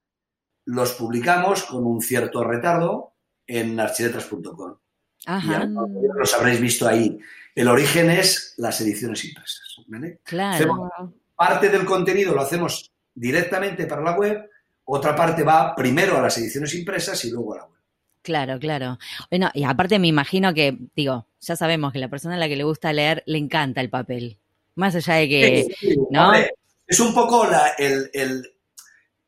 [0.65, 4.77] los publicamos con un cierto retardo en archiletras.com.
[5.25, 5.65] Ajá.
[5.65, 7.17] los habréis visto ahí.
[7.55, 9.61] El origen es las ediciones impresas.
[10.23, 10.89] Claro.
[11.35, 14.49] parte del contenido lo hacemos directamente para la web,
[14.85, 17.72] otra parte va primero a las ediciones impresas y luego a la web.
[18.23, 18.97] Claro, claro.
[19.29, 22.55] Bueno, y aparte me imagino que, digo, ya sabemos que la persona a la que
[22.55, 24.39] le gusta leer le encanta el papel.
[24.75, 25.75] Más allá de que,
[26.09, 26.31] ¿no?
[26.87, 28.09] es un poco el,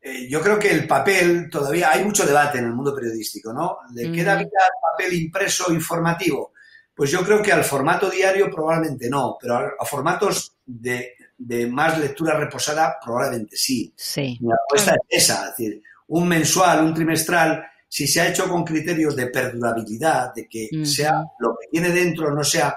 [0.00, 3.78] eh, yo creo que el papel todavía hay mucho debate en el mundo periodístico, ¿no?
[3.94, 6.52] ¿Le queda vida al papel impreso informativo?
[6.94, 11.98] Pues yo creo que al formato diario probablemente no, pero a, formatos de, de, más
[11.98, 13.92] lectura reposada probablemente sí.
[13.94, 14.38] Sí.
[14.40, 18.62] Mi apuesta es esa, es decir, un mensual, un trimestral si se ha hecho con
[18.62, 22.76] criterios de perdurabilidad, de que sea lo que tiene dentro no sea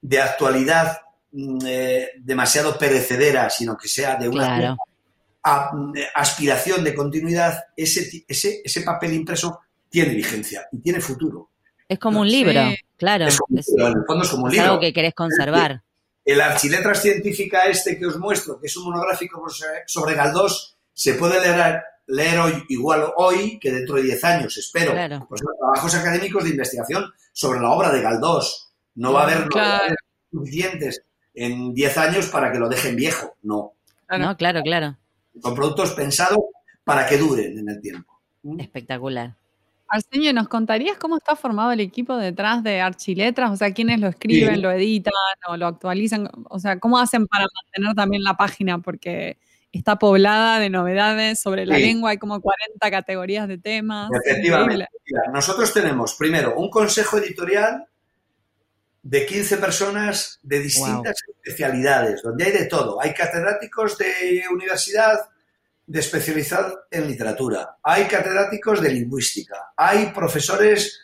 [0.00, 0.98] de actualidad
[1.30, 4.76] mm, eh, demasiado perecedera, sino que sea de una
[6.16, 11.50] aspiración de continuidad, ese, ese, ese papel impreso tiene vigencia y tiene futuro.
[11.88, 12.60] Es como un libro,
[12.96, 13.28] claro.
[13.28, 14.64] Es, en el fondo es como un libro.
[14.64, 15.80] algo que querés conservar.
[16.24, 19.46] El Archiletras Científica este que os muestro, que es un monográfico
[19.86, 24.92] sobre Galdós, se puede leer leer hoy igual hoy que dentro de 10 años, espero.
[25.28, 28.72] Pues, trabajos académicos de investigación sobre la obra de Galdós.
[28.94, 29.48] No va a haber
[30.30, 31.02] suficientes
[31.34, 33.74] en 10 años para que lo dejen viejo, no.
[34.08, 34.96] No, claro, claro.
[35.42, 36.38] Son productos pensados
[36.84, 38.20] para que duren en el tiempo.
[38.42, 38.60] ¿Mm?
[38.60, 39.34] Espectacular.
[39.88, 43.50] Arsenio, ¿nos contarías cómo está formado el equipo detrás de Archiletras?
[43.50, 45.12] O sea, ¿quiénes lo escriben, lo editan
[45.48, 46.28] o lo actualizan?
[46.48, 48.78] O sea, ¿cómo hacen para mantener también la página?
[48.78, 49.38] Porque
[49.76, 54.10] está poblada de novedades sobre la lengua, hay como 40 categorías de temas.
[54.24, 54.86] Efectivamente.
[55.32, 57.86] Nosotros tenemos primero un consejo editorial
[59.02, 63.00] de 15 personas de distintas especialidades, donde hay de todo.
[63.00, 65.18] Hay catedráticos de universidad
[65.86, 71.00] de especialidad en literatura, hay catedráticos de lingüística, hay profesores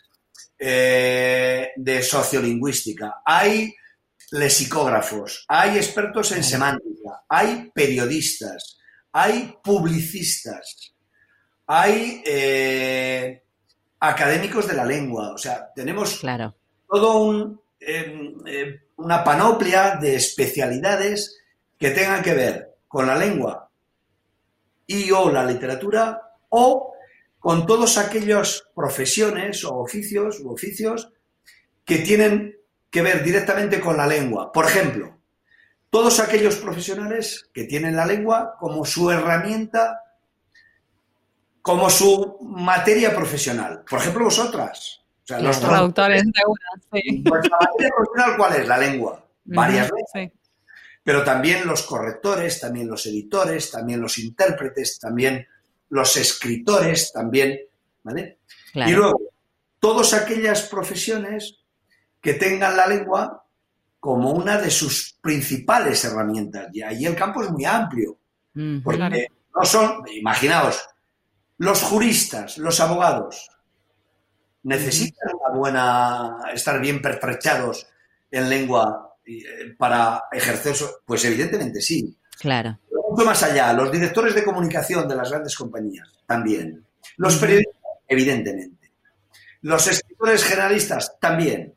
[0.58, 3.72] eh, de sociolingüística, hay
[4.32, 8.78] lexicógrafos, hay expertos en semántica, hay periodistas,
[9.12, 10.94] hay publicistas,
[11.66, 13.42] hay eh,
[14.00, 16.56] académicos de la lengua, o sea, tenemos claro.
[16.88, 21.38] todo un eh, una panoplia de especialidades
[21.78, 23.68] que tengan que ver con la lengua
[24.86, 26.94] y o la literatura o
[27.40, 31.10] con todos aquellos profesiones o oficios u oficios
[31.84, 32.56] que tienen
[32.92, 34.52] que ver directamente con la lengua.
[34.52, 35.18] Por ejemplo,
[35.88, 40.02] todos aquellos profesionales que tienen la lengua como su herramienta,
[41.62, 43.82] como su materia profesional.
[43.88, 45.00] Por ejemplo, vosotras.
[45.24, 48.68] O sea, los traductores de una, Vuestra materia profesional, ¿cuál es?
[48.68, 49.26] La lengua.
[49.44, 50.32] Varias veces.
[51.02, 55.46] Pero también los correctores, también los editores, también los intérpretes, también
[55.88, 57.58] los escritores, también.
[58.02, 58.40] ¿Vale?
[58.74, 59.18] Y luego,
[59.78, 61.61] todas aquellas profesiones
[62.22, 63.44] que tengan la lengua
[64.00, 66.68] como una de sus principales herramientas.
[66.72, 68.18] Y ahí el campo es muy amplio.
[68.82, 70.82] porque no son, imaginaos,
[71.58, 73.50] los juristas, los abogados,
[74.62, 77.86] necesitan una buena, estar bien pertrechados
[78.30, 81.02] en lengua eh, para ejercer eso.
[81.04, 82.16] Pues evidentemente sí.
[82.38, 82.78] Claro.
[83.10, 86.84] mucho más allá, los directores de comunicación de las grandes compañías también.
[87.16, 87.76] Los periodistas,
[88.08, 88.90] evidentemente.
[89.60, 91.74] Los escritores generalistas también.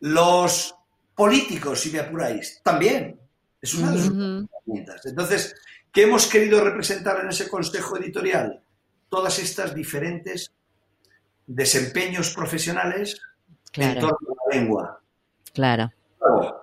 [0.00, 0.74] Los
[1.14, 3.18] políticos, si me apuráis, también.
[3.60, 5.04] Es una de sus herramientas.
[5.04, 5.54] Entonces,
[5.92, 8.62] ¿qué hemos querido representar en ese consejo editorial?
[9.08, 10.52] Todas estas diferentes
[11.46, 13.20] desempeños profesionales
[13.74, 15.00] en torno a la lengua.
[15.52, 15.92] Claro.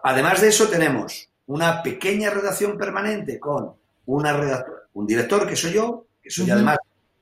[0.04, 3.73] Además de eso, tenemos una pequeña redacción permanente con
[4.06, 6.78] una redactora, un director que soy yo, que soy además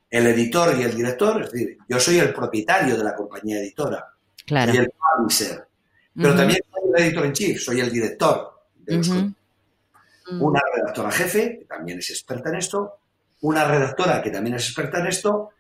[0.09, 4.13] el editor y el director, es decir, yo soy el propietario de la compañía editora.
[4.45, 4.73] Claro.
[4.73, 5.67] Y el publisher.
[6.15, 8.53] Pero también soy el editor en chief, soy el director.
[10.39, 12.99] Una redactora jefe, que también es experta en esto,
[13.41, 15.51] una redactora que también es experta en esto,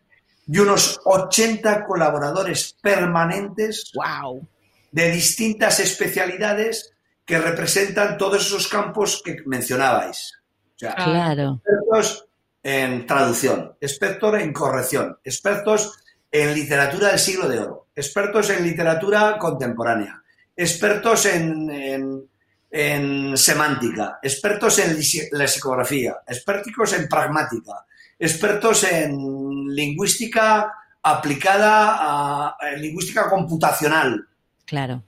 [0.47, 4.47] y unos 80 colaboradores permanentes wow.
[4.91, 6.93] de distintas especialidades
[7.25, 10.33] que representan todos esos campos que mencionabais.
[10.77, 11.61] claro.
[11.65, 12.27] Expertos
[12.61, 15.97] en traducción, expertos en corrección, expertos
[16.31, 20.21] en literatura del siglo de oro, expertos en literatura contemporánea,
[20.55, 22.27] expertos en,
[22.71, 24.97] en semántica, expertos en
[25.31, 27.85] lexicografía, expertos en pragmática,
[28.19, 34.27] expertos en lingüística aplicada a, lingüística computacional.
[34.65, 35.03] Claro.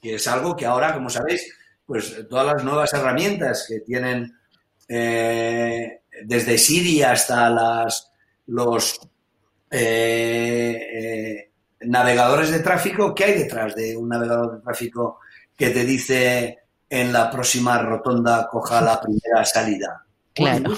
[0.00, 1.52] Que es algo que ahora, como sabéis,
[1.84, 4.38] pues todas las nuevas herramientas que tienen
[4.88, 8.12] eh, desde Siri hasta las,
[8.46, 9.00] los
[9.70, 11.47] eh, eh,
[11.80, 15.20] navegadores de tráfico, ¿qué hay detrás de un navegador de tráfico
[15.56, 16.58] que te dice
[16.90, 20.04] en la próxima rotonda coja la primera salida?
[20.34, 20.76] Claro.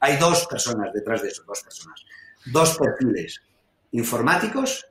[0.00, 2.04] Hay dos personas detrás de eso, dos personas.
[2.46, 3.40] Dos perfiles,
[3.92, 4.86] informáticos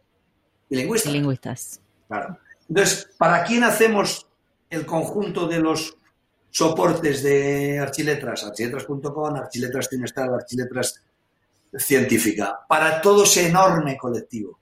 [0.69, 1.11] y lingüistas.
[1.11, 1.81] lingüistas.
[2.07, 2.37] Claro.
[2.69, 4.25] Entonces, ¿para quién hacemos
[4.69, 5.97] el conjunto de los
[6.49, 8.45] soportes de Archiletras?
[8.45, 11.03] Archiletras.com, Archiletras Trimestral, Archiletras
[11.73, 12.61] Científica.
[12.67, 14.60] Para todo ese enorme colectivo.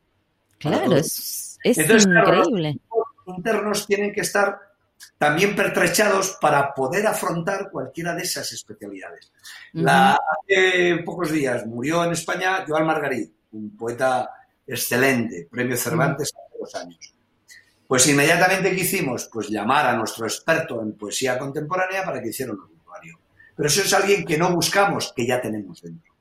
[0.60, 2.80] Claro, es, increíble.
[3.26, 4.60] los internos tienen que estar
[5.18, 9.32] también pertrechados para poder afrontar cualquiera de esas especialidades.
[9.74, 14.30] hace pocos días murió en España Joan Margarit, un poeta
[14.68, 17.14] excelente, premio Cervantes hace dos años.
[17.88, 22.52] Pues inmediatamente que hicimos, pues llamar a nuestro experto en poesía contemporánea para que hiciera
[22.52, 23.20] un obituario.
[23.56, 26.14] Pero eso es alguien que no buscamos, que ya tenemos dentro.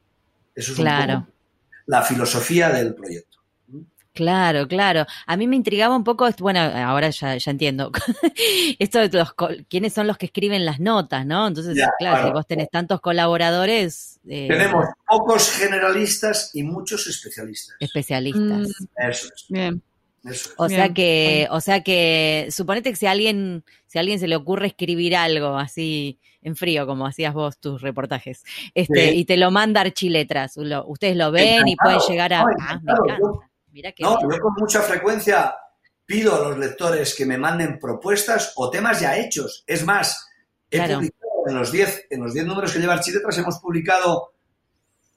[0.55, 1.27] Eso es claro.
[1.87, 3.27] la filosofía del proyecto.
[4.18, 5.07] Claro, claro.
[5.26, 7.92] A mí me intrigaba un poco, bueno, ahora ya, ya entiendo,
[8.81, 9.33] esto de los,
[9.68, 11.46] quiénes son los que escriben las notas, ¿no?
[11.46, 14.18] Entonces, claro, si vos tenés tantos colaboradores...
[14.26, 17.76] Eh, Tenemos pocos generalistas y muchos especialistas.
[17.78, 18.42] Especialistas.
[18.42, 19.09] Mm.
[19.09, 19.46] Eso es.
[19.48, 19.83] Bien.
[20.57, 24.26] O sea que, o sea que, suponete que si a alguien, si a alguien se
[24.26, 28.42] le ocurre escribir algo así en frío, como hacías vos tus reportajes,
[28.74, 32.40] este, y te lo manda Archiletras, ustedes lo ven y pueden llegar a.
[32.40, 32.96] ah, me encanta
[34.00, 35.54] no, yo con mucha frecuencia
[36.04, 39.64] pido a los lectores que me manden propuestas o temas ya hechos.
[39.66, 40.26] Es más,
[40.70, 44.33] he publicado en los 10 en los diez números que lleva Archiletras hemos publicado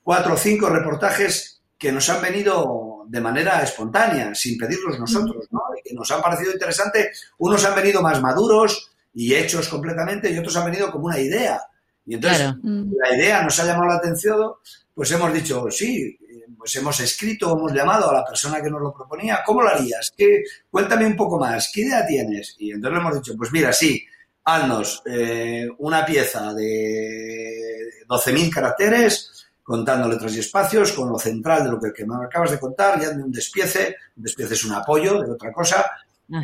[0.03, 5.61] cuatro o cinco reportajes que nos han venido de manera espontánea, sin pedirlos nosotros, ¿no?
[5.77, 7.11] Y que nos han parecido interesante.
[7.39, 11.61] Unos han venido más maduros y hechos completamente y otros han venido como una idea.
[12.05, 14.53] Y entonces la idea nos ha llamado la atención,
[14.93, 16.17] pues hemos dicho, sí,
[16.61, 20.13] pues hemos escrito, hemos llamado a la persona que nos lo proponía, ¿cómo lo harías?
[20.15, 22.55] ¿Qué, cuéntame un poco más, ¿qué idea tienes?
[22.59, 24.05] Y entonces le hemos dicho, pues mira, sí,
[24.43, 31.71] haznos eh, una pieza de 12.000 caracteres, contando letras y espacios, con lo central de
[31.71, 35.19] lo que, me acabas de contar, y hazme un despiece, un despiece es un apoyo
[35.19, 35.89] de otra cosa,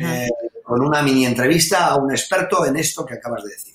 [0.00, 0.28] eh,
[0.64, 3.74] con una mini entrevista a un experto en esto que acabas de decir.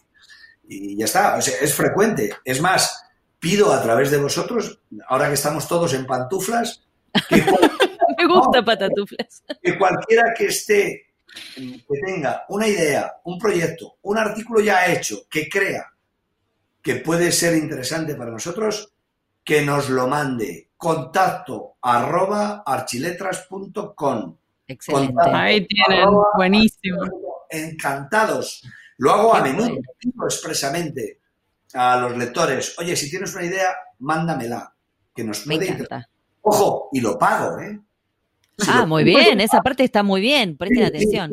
[0.68, 2.36] Y ya está, es frecuente.
[2.44, 3.03] Es más,
[3.44, 4.80] pido a través de vosotros,
[5.10, 6.82] ahora que estamos todos en pantuflas,
[7.28, 7.44] que
[8.18, 9.44] Me gusta patatuflas.
[9.62, 11.08] Que cualquiera que esté,
[11.54, 15.92] que tenga una idea, un proyecto, un artículo ya hecho, que crea
[16.82, 18.94] que puede ser interesante para nosotros,
[19.44, 20.70] que nos lo mande.
[20.78, 24.38] Contacto arroba archiletras.com.
[24.68, 25.30] Excelente.
[25.34, 27.46] Ahí tienen, buenísimo.
[27.50, 28.64] Encantados.
[28.98, 29.80] Lo hago a menudo,
[30.26, 31.23] expresamente
[31.74, 34.74] a los lectores, oye, si tienes una idea, mándamela,
[35.16, 35.88] que nos puede
[36.42, 37.80] Ojo, y lo pago, ¿eh?
[38.68, 41.32] ah, muy bien, esa parte está muy bien, presten atención.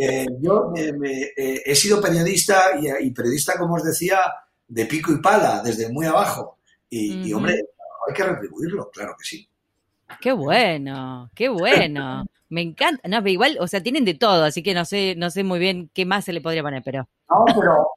[0.00, 4.18] Eh, yo eh, he sido periodista y, periodista, como os decía,
[4.66, 6.58] de pico y pala, desde muy abajo.
[6.88, 7.54] Y, hombre,
[8.08, 9.48] hay que retribuirlo, claro que sí.
[10.20, 12.26] Qué bueno, qué bueno.
[12.48, 13.08] Me encanta.
[13.08, 15.58] No, pero igual, o sea, tienen de todo, así que no sé, no sé muy
[15.58, 17.08] bien qué más se le podría poner, pero.
[17.28, 17.88] No, pero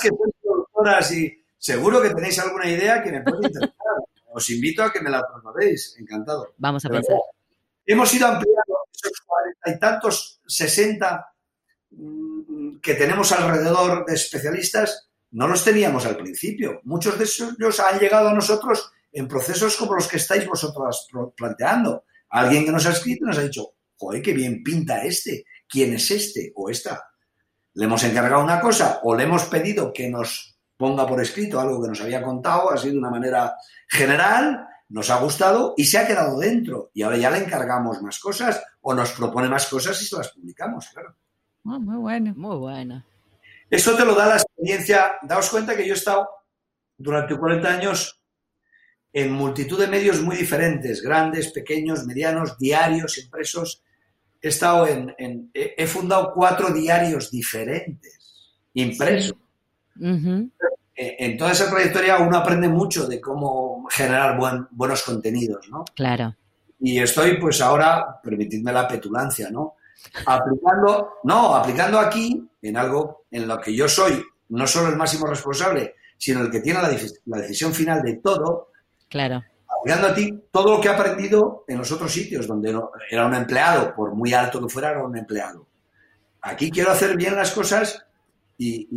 [0.00, 3.98] que sois productoras y seguro que tenéis alguna idea que me puede interesar.
[4.32, 6.54] Os invito a que me la trasladéis, encantado.
[6.58, 7.16] Vamos a pensar.
[7.86, 11.32] Hemos ido ampliando esos cuarenta y tantos, sesenta
[11.90, 16.80] mm, que tenemos alrededor de especialistas, no los teníamos al principio.
[16.84, 22.04] Muchos de ellos han llegado a nosotros en procesos como los que estáis vosotros planteando.
[22.30, 26.10] Alguien que nos ha escrito nos ha dicho, joder, qué bien pinta este, ¿quién es
[26.10, 27.07] este o esta?
[27.74, 31.82] Le hemos encargado una cosa o le hemos pedido que nos ponga por escrito algo
[31.82, 33.54] que nos había contado, así de una manera
[33.88, 36.90] general, nos ha gustado y se ha quedado dentro.
[36.94, 40.28] Y ahora ya le encargamos más cosas o nos propone más cosas y se las
[40.28, 41.16] publicamos, claro.
[41.64, 43.04] Ah, muy bueno, muy bueno.
[43.68, 45.18] Esto te lo da la experiencia.
[45.22, 46.28] Daos cuenta que yo he estado
[46.96, 48.22] durante 40 años
[49.12, 53.82] en multitud de medios muy diferentes, grandes, pequeños, medianos, diarios, impresos,
[54.40, 59.34] he estado en, he fundado cuatro diarios diferentes, impresos.
[60.00, 64.38] En toda esa trayectoria uno aprende mucho de cómo generar
[64.70, 65.84] buenos contenidos, ¿no?
[65.94, 66.34] Claro.
[66.80, 69.74] Y estoy, pues ahora, permitidme la petulancia, ¿no?
[70.26, 75.26] Aplicando, no, aplicando aquí en algo en lo que yo soy no solo el máximo
[75.26, 76.90] responsable, sino el que tiene la,
[77.26, 78.70] la decisión final de todo.
[79.08, 82.74] Claro aplicando a ti todo lo que he aprendido en los otros sitios, donde
[83.10, 85.66] era un empleado, por muy alto que fuera, era un empleado.
[86.42, 88.04] Aquí quiero hacer bien las cosas
[88.56, 88.88] y,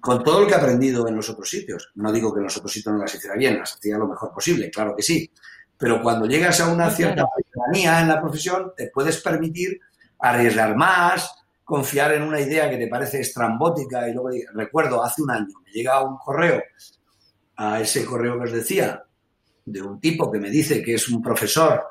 [0.00, 1.90] con todo lo que he aprendido en los otros sitios.
[1.96, 4.32] No digo que en los otros sitios no las hiciera bien, las hacía lo mejor
[4.32, 5.30] posible, claro que sí.
[5.76, 9.80] Pero cuando llegas a una cierta cercanía en la profesión, te puedes permitir
[10.18, 14.08] arriesgar más, confiar en una idea que te parece estrambótica.
[14.08, 16.62] Y luego recuerdo, hace un año me llega un correo,
[17.56, 19.04] a ese correo que os decía,
[19.70, 21.82] de un tipo que me dice que es un profesor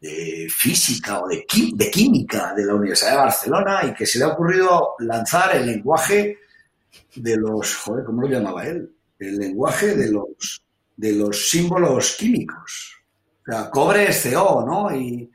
[0.00, 4.24] de física o de, de química de la Universidad de Barcelona y que se le
[4.24, 6.38] ha ocurrido lanzar el lenguaje
[7.16, 8.90] de los, joder, ¿cómo lo llamaba él?
[9.18, 10.62] El lenguaje de los,
[10.96, 12.98] de los símbolos químicos.
[13.46, 14.88] O sea, cobre es CO, ¿no?
[14.94, 15.30] Y,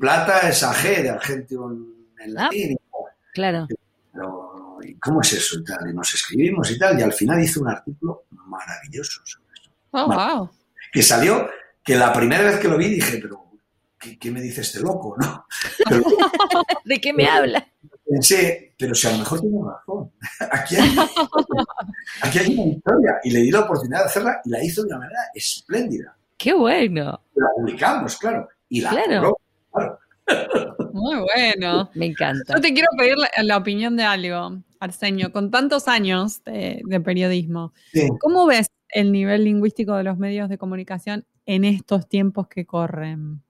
[0.00, 2.76] plata es AG de argentino en ah, latín.
[3.34, 3.66] claro.
[4.12, 5.90] Pero, ¿cómo es eso y tal?
[5.90, 9.20] Y nos escribimos y tal, y al final hizo un artículo maravilloso.
[9.96, 10.50] Oh, wow.
[10.92, 11.48] Que salió,
[11.82, 13.46] que la primera vez que lo vi dije, pero
[13.98, 15.16] ¿qué, me dice este loco?
[15.18, 15.46] ¿no?
[16.84, 17.66] ¿De qué me habla?
[18.04, 20.12] Pensé, pero si a lo mejor tiene razón.
[20.52, 20.96] Aquí hay,
[22.22, 23.20] aquí hay una historia.
[23.24, 26.16] Y le di la oportunidad de hacerla y la hizo de una manera espléndida.
[26.36, 27.20] ¡Qué bueno!
[27.34, 28.48] La publicamos, claro.
[28.68, 29.38] Y la claro.
[29.72, 29.98] claro.
[30.92, 31.90] Muy bueno.
[31.94, 32.54] Me encanta.
[32.54, 35.32] Yo te quiero pedir la, opinión de algo, Arsenio.
[35.32, 37.72] Con tantos años de, periodismo,
[38.20, 43.42] ¿cómo ves el nivel lingüístico de los medios de comunicación en estos tiempos que corren?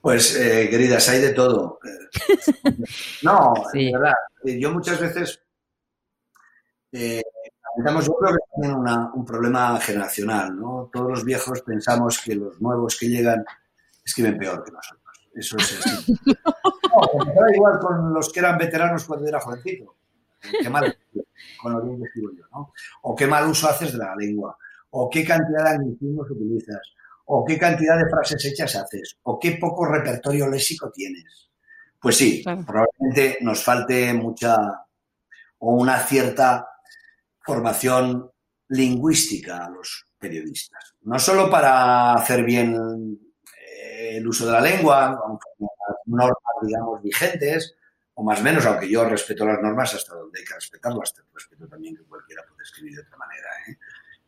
[0.00, 1.80] Pues, eh, queridas, hay de todo.
[3.22, 4.14] no, de verdad.
[4.44, 5.42] Yo muchas veces
[6.92, 7.22] eh,
[7.76, 7.82] yo
[8.14, 8.76] creo que tienen
[9.14, 10.88] un problema generacional, ¿no?
[10.92, 13.44] Todos los viejos pensamos que los nuevos que llegan
[14.04, 15.02] escriben peor que nosotros.
[15.34, 16.14] Eso es así.
[16.24, 19.96] no, igual con los que eran veteranos cuando era jovencito.
[20.62, 20.96] Qué mal,
[21.62, 22.72] con lo yo, ¿no?
[23.02, 24.56] O qué mal uso haces de la lengua,
[24.90, 26.80] o qué cantidad de anglicismos utilizas,
[27.26, 31.50] o qué cantidad de frases hechas haces, o qué poco repertorio léxico tienes.
[32.00, 34.56] Pues sí, probablemente nos falte mucha
[35.58, 36.68] o una cierta
[37.40, 38.30] formación
[38.68, 40.94] lingüística a los periodistas.
[41.02, 43.18] No solo para hacer bien
[43.58, 45.18] eh, el uso de la lengua,
[45.58, 47.74] las normas, digamos, vigentes,
[48.14, 51.66] o más o menos, aunque yo respeto las normas hasta donde hay que respetarlas, respeto
[51.66, 53.48] también que cualquiera puede escribir de otra manera.
[53.68, 53.76] ¿eh?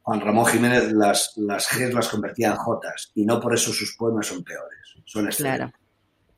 [0.02, 3.96] Juan Ramón Jiménez las, las Gs las convertía en J y no por eso sus
[3.96, 5.36] poemas son peores, son excelentes.
[5.36, 5.72] Claro.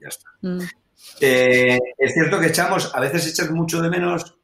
[0.01, 0.31] Ya está.
[0.43, 0.61] Mm.
[1.21, 4.39] Eh, es cierto que echamos, a veces echas mucho de menos,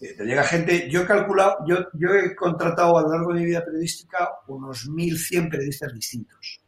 [0.00, 3.40] eh, te llega gente, yo he calculado, yo, yo he contratado a lo largo de
[3.40, 6.60] mi vida periodística unos 1.100 periodistas distintos.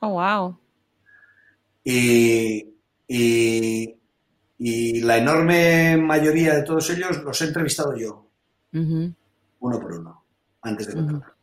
[0.00, 0.58] Oh, wow.
[1.84, 2.74] Y,
[3.06, 3.99] y,
[4.60, 8.30] la enorme mayoría de todos ellos los he entrevistado yo,
[8.72, 10.24] uno por uno,
[10.62, 11.34] antes de contratar.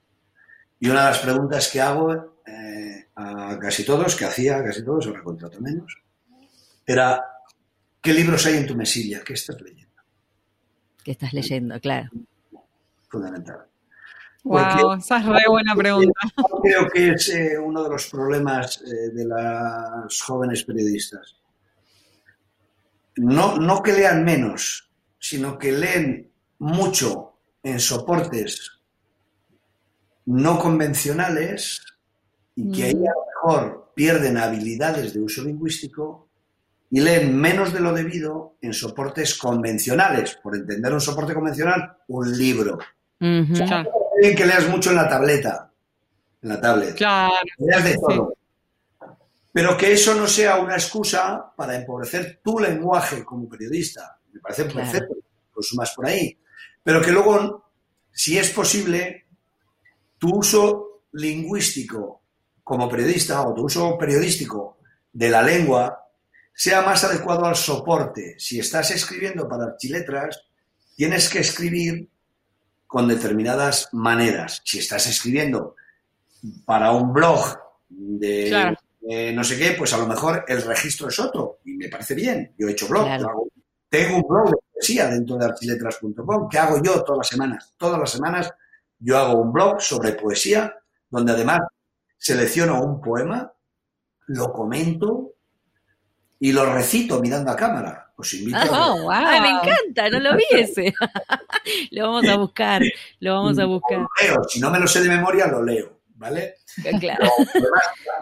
[0.79, 4.85] Y una de las preguntas que hago eh, a casi todos, que hacía a casi
[4.85, 5.97] todos, ahora contrato menos,
[6.85, 7.23] era,
[7.99, 9.21] ¿qué libros hay en tu mesilla?
[9.23, 10.03] ¿Qué estás leyendo?
[11.03, 11.79] ¿Qué estás leyendo?
[11.79, 12.09] Claro.
[13.09, 13.65] Fundamental.
[14.43, 16.19] Wow, esa es re buena pregunta.
[16.61, 21.35] Creo que es eh, uno de los problemas eh, de las jóvenes periodistas.
[23.17, 28.77] No, no que lean menos, sino que leen mucho en soportes
[30.27, 31.81] no convencionales
[32.55, 36.27] y que ahí a lo mejor pierden habilidades de uso lingüístico
[36.89, 40.37] y leen menos de lo debido en soportes convencionales.
[40.41, 42.77] Por entender un soporte convencional, un libro.
[44.35, 45.71] que leas mucho en la tableta,
[46.41, 46.95] en la tablet.
[46.95, 47.33] Claro.
[47.57, 48.36] Leas de todo.
[49.57, 54.19] Pero que eso no sea una excusa para empobrecer tu lenguaje como periodista.
[54.31, 55.15] Me parece perfecto,
[55.55, 56.37] lo sumas por ahí.
[56.83, 57.71] Pero que luego,
[58.11, 59.25] si es posible,
[60.19, 62.21] tu uso lingüístico
[62.63, 64.77] como periodista o tu uso periodístico
[65.11, 66.05] de la lengua
[66.53, 68.35] sea más adecuado al soporte.
[68.37, 70.39] Si estás escribiendo para archiletras,
[70.95, 72.07] tienes que escribir
[72.85, 74.61] con determinadas maneras.
[74.63, 75.75] Si estás escribiendo
[76.63, 77.57] para un blog
[77.89, 82.15] de, no sé qué, pues a lo mejor el registro es otro y me parece
[82.15, 82.53] bien.
[82.57, 83.07] Yo he hecho blog.
[83.89, 87.73] tengo un blog de poesía dentro de archiletras.com que hago yo todas las semanas.
[87.77, 88.53] Todas las semanas
[88.99, 90.75] yo hago un blog sobre poesía
[91.09, 91.59] donde además
[92.17, 93.53] selecciono un poema,
[94.27, 95.37] lo comento,
[96.39, 98.11] y lo recito mirando a cámara.
[98.15, 100.93] Os invito a oh, Ay, me encanta, no lo vi ese.
[101.91, 102.81] lo vamos a buscar,
[103.19, 104.05] lo vamos a buscar.
[104.21, 104.43] leo.
[104.47, 106.55] Si no me lo sé de memoria, lo leo, ¿vale?
[106.99, 107.31] Claro.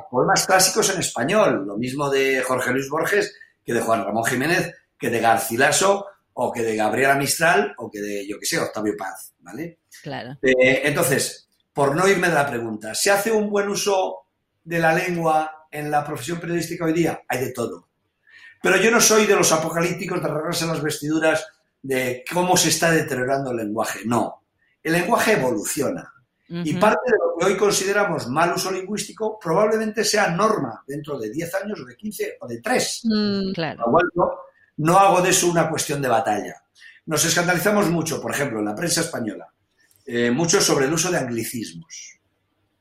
[0.10, 4.74] Poemas, clásicos en español, lo mismo de Jorge Luis Borges que de Juan Ramón Jiménez,
[4.98, 8.94] que de Garcilaso o que de Gabriela Mistral o que de, yo qué sé, Octavio
[8.96, 9.80] Paz, ¿vale?
[10.04, 10.38] Claro.
[10.44, 14.28] Eh, entonces, por no irme de la pregunta, ¿se hace un buen uso
[14.64, 17.24] de la lengua en la profesión periodística hoy día?
[17.28, 17.88] Hay de todo
[18.66, 21.46] pero yo no soy de los apocalípticos de arreglarse las vestiduras
[21.84, 24.00] de cómo se está deteriorando el lenguaje.
[24.08, 24.42] No.
[24.82, 26.15] El lenguaje evoluciona.
[26.48, 31.32] Y parte de lo que hoy consideramos mal uso lingüístico probablemente sea norma dentro de
[31.32, 33.02] 10 años o de 15 o de 3.
[33.06, 33.86] Mm, claro.
[34.78, 36.56] no, hago de eso una cuestión de batalla.
[37.08, 39.48] Nos escandalizamos mucho, por ejemplo, en la prensa española,
[40.06, 42.20] eh, mucho sobre el uso de anglicismos.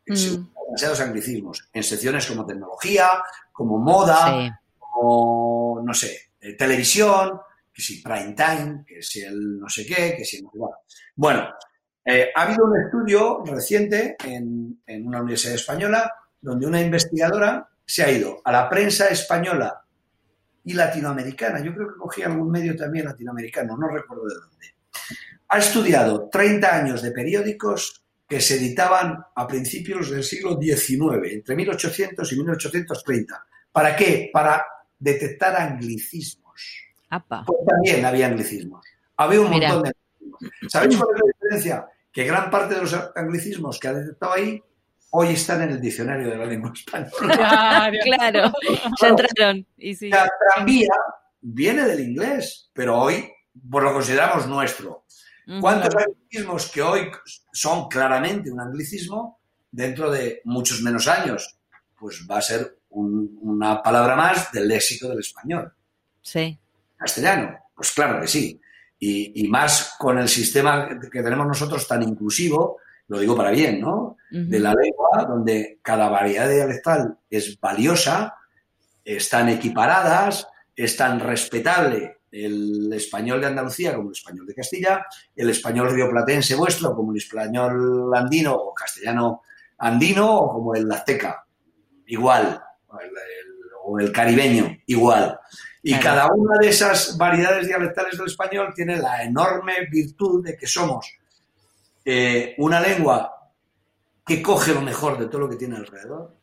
[0.07, 0.45] Mm.
[0.67, 1.69] Demasiados anglicismos.
[1.73, 3.09] En secciones como tecnología,
[3.51, 7.41] como moda, como, no sé, eh, televisión,
[7.73, 10.47] que si prime time, que si el no sé qué, que si el...
[11.17, 11.49] Bueno,
[12.05, 18.11] eh, ha habido un estudio reciente en, una universidad española donde una investigadora se ha
[18.11, 19.83] ido a la prensa española
[20.65, 24.67] y latinoamericana, yo creo que cogía algún medio también latinoamericano, no recuerdo de dónde.
[25.49, 31.55] Ha estudiado 30 años de periódicos que se editaban a principios del siglo XIX, entre
[31.55, 33.47] 1800 y 1830.
[33.71, 34.31] ¿Para qué?
[34.33, 34.65] Para
[34.99, 36.89] detectar anglicismos.
[37.47, 38.85] Pues también había anglicismos.
[39.17, 40.73] Había un montón de anglicismos.
[40.73, 41.87] ¿Sabéis cuál es la diferencia?
[42.15, 44.63] Que gran parte de los anglicismos que ha detectado ahí
[45.11, 47.11] hoy están en el diccionario de la lengua española.
[47.35, 48.53] Claro, claro.
[49.01, 49.67] ya entraron.
[50.01, 50.95] La tranvía
[51.41, 53.31] viene del inglés, pero hoy
[53.71, 55.05] pues lo consideramos nuestro.
[55.61, 57.11] ¿Cuántos anglicismos que hoy
[57.53, 59.41] son claramente un anglicismo
[59.71, 61.59] dentro de muchos menos años?
[61.99, 65.73] Pues va a ser una palabra más del léxico del español.
[66.23, 66.59] Sí.
[66.97, 68.61] Castellano, pues claro que sí.
[69.07, 72.79] Y, más con el sistema que tenemos nosotros tan inclusivo,
[73.09, 74.17] lo digo para bien, ¿no?
[74.31, 78.35] De la lengua, donde cada variedad dialectal es valiosa,
[79.05, 85.51] están equiparadas, es tan respetable el español de Andalucía como el español de Castilla, el
[85.51, 89.43] español rioplatense vuestro como el español andino o castellano
[89.79, 91.45] andino o como el azteca
[92.07, 92.61] igual,
[93.85, 95.39] o el caribeño, igual.
[95.87, 100.67] Y cada una de esas variedades dialectales del español tiene la enorme virtud de que
[100.67, 101.13] somos
[102.03, 103.53] eh, una lengua
[104.25, 106.35] que coge lo mejor de todo lo que tiene alrededor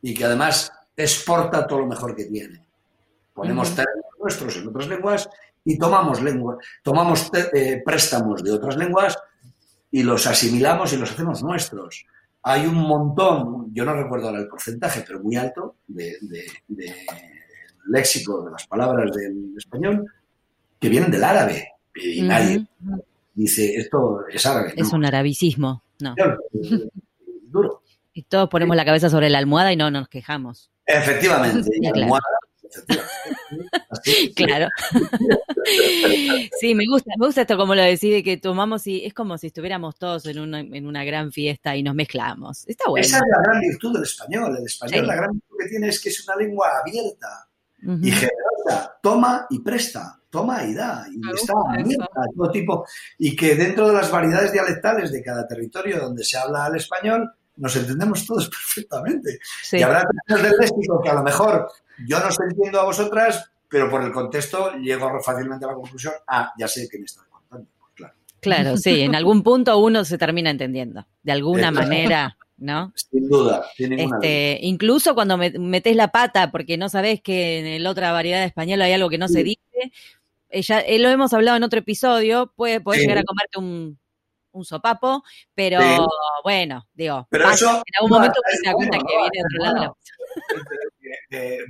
[0.00, 2.64] y que además exporta todo lo mejor que tiene.
[3.34, 5.28] Ponemos términos nuestros en otras lenguas
[5.64, 9.18] y tomamos lengua, tomamos eh, préstamos de otras lenguas
[9.90, 12.06] y los asimilamos y los hacemos nuestros.
[12.44, 16.14] Hay un montón, yo no recuerdo ahora el porcentaje, pero muy alto, de
[17.86, 20.06] léxico de las palabras del español
[20.78, 21.74] que vienen del árabe.
[21.94, 22.66] Y nadie
[23.34, 24.72] dice, esto es árabe.
[24.76, 26.14] Es un arabicismo, no.
[27.42, 27.82] duro.
[28.12, 30.70] Y todos ponemos la cabeza sobre la almohada y no nos quejamos.
[30.86, 31.70] Efectivamente,
[34.34, 34.68] claro.
[36.60, 39.48] sí, me gusta, me gusta esto como lo decide que tomamos y es como si
[39.48, 42.66] estuviéramos todos en una, en una gran fiesta y nos mezclamos.
[42.68, 43.04] Está bueno.
[43.04, 44.56] Esa es la gran virtud del español.
[44.56, 47.49] El español, la gran virtud que tiene es que es una lengua abierta
[47.82, 52.06] y generosa, toma y presta, toma y da, y está abierta
[52.36, 52.86] todo tipo,
[53.18, 57.32] y que dentro de las variedades dialectales de cada territorio donde se habla el español,
[57.56, 59.38] nos entendemos todos perfectamente.
[59.72, 61.70] Y habrá términos del léxico que a lo mejor
[62.06, 66.14] yo no os entiendo a vosotras, pero por el contexto llego fácilmente a la conclusión,
[66.26, 67.68] ah, ya sé que me estás contando.
[67.78, 68.14] Pues claro.
[68.40, 72.36] claro, sí, en algún punto uno se termina entendiendo, de alguna manera.
[72.60, 72.92] ¿No?
[72.94, 78.12] Sin duda, este, Incluso cuando metes la pata, porque no sabes que en la otra
[78.12, 79.92] variedad de español hay algo que no se dice,
[80.50, 83.98] ella, eh, lo hemos hablado en otro episodio, puede, puedes llegar a comerte un,
[84.52, 85.80] un sopapo, pero
[86.44, 87.50] bueno, digo, pero en
[87.98, 89.96] algún momento te das cuenta que viene de otro lado.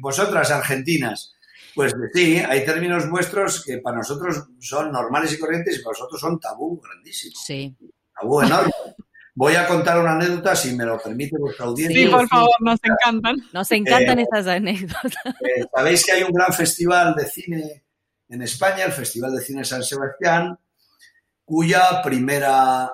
[0.01, 1.34] vosotras, argentinas,
[1.74, 6.20] pues sí, hay términos vuestros que para nosotros son normales y corrientes y para vosotros
[6.20, 7.34] son tabú grandísimo.
[7.36, 7.76] Sí.
[8.18, 8.72] Tabú enorme.
[9.41, 11.99] Voy a contar una anécdota, si me lo permite vuestra audiencia.
[11.99, 13.36] Sí, por favor, nos encantan.
[13.55, 15.14] Nos encantan eh, estas anécdotas.
[15.24, 17.84] Eh, Sabéis que hay un gran festival de cine
[18.28, 20.59] en España, el Festival de Cine San Sebastián,
[21.43, 22.93] cuya primera,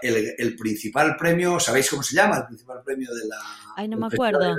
[0.00, 3.36] el, principal premio, ¿sabéis cómo se llama el principal premio de la...
[3.76, 4.56] Ay, no me acuerdo.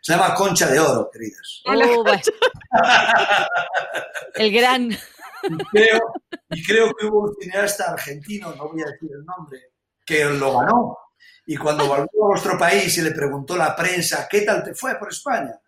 [0.00, 1.62] Se llama Concha de Oro, queridas.
[1.66, 1.70] Oh,
[4.40, 4.96] el gran...
[5.70, 6.00] creo,
[6.48, 9.73] y creo que hubo un cineasta argentino, no voy a decir el nombre,
[10.04, 10.98] que lo ganó.
[11.46, 14.94] Y cuando volvió a vuestro país y le preguntó la prensa, ¿qué tal te fue
[14.96, 15.58] por España?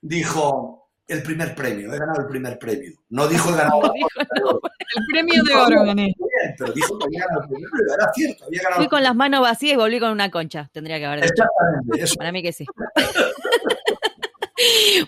[0.00, 2.92] Dijo, el primer premio, he ganado el primer premio.
[3.08, 3.92] No dijo el ganador.
[3.96, 6.14] el premio de oro gané.
[6.58, 8.80] Pero dijo que había ganado el primer premio, era cierto, había ganado.
[8.82, 11.32] Fui con las manos vacías y volví con una concha, tendría que haber dicho.
[11.32, 12.14] Exactamente, eso.
[12.16, 12.66] Para mí que sí.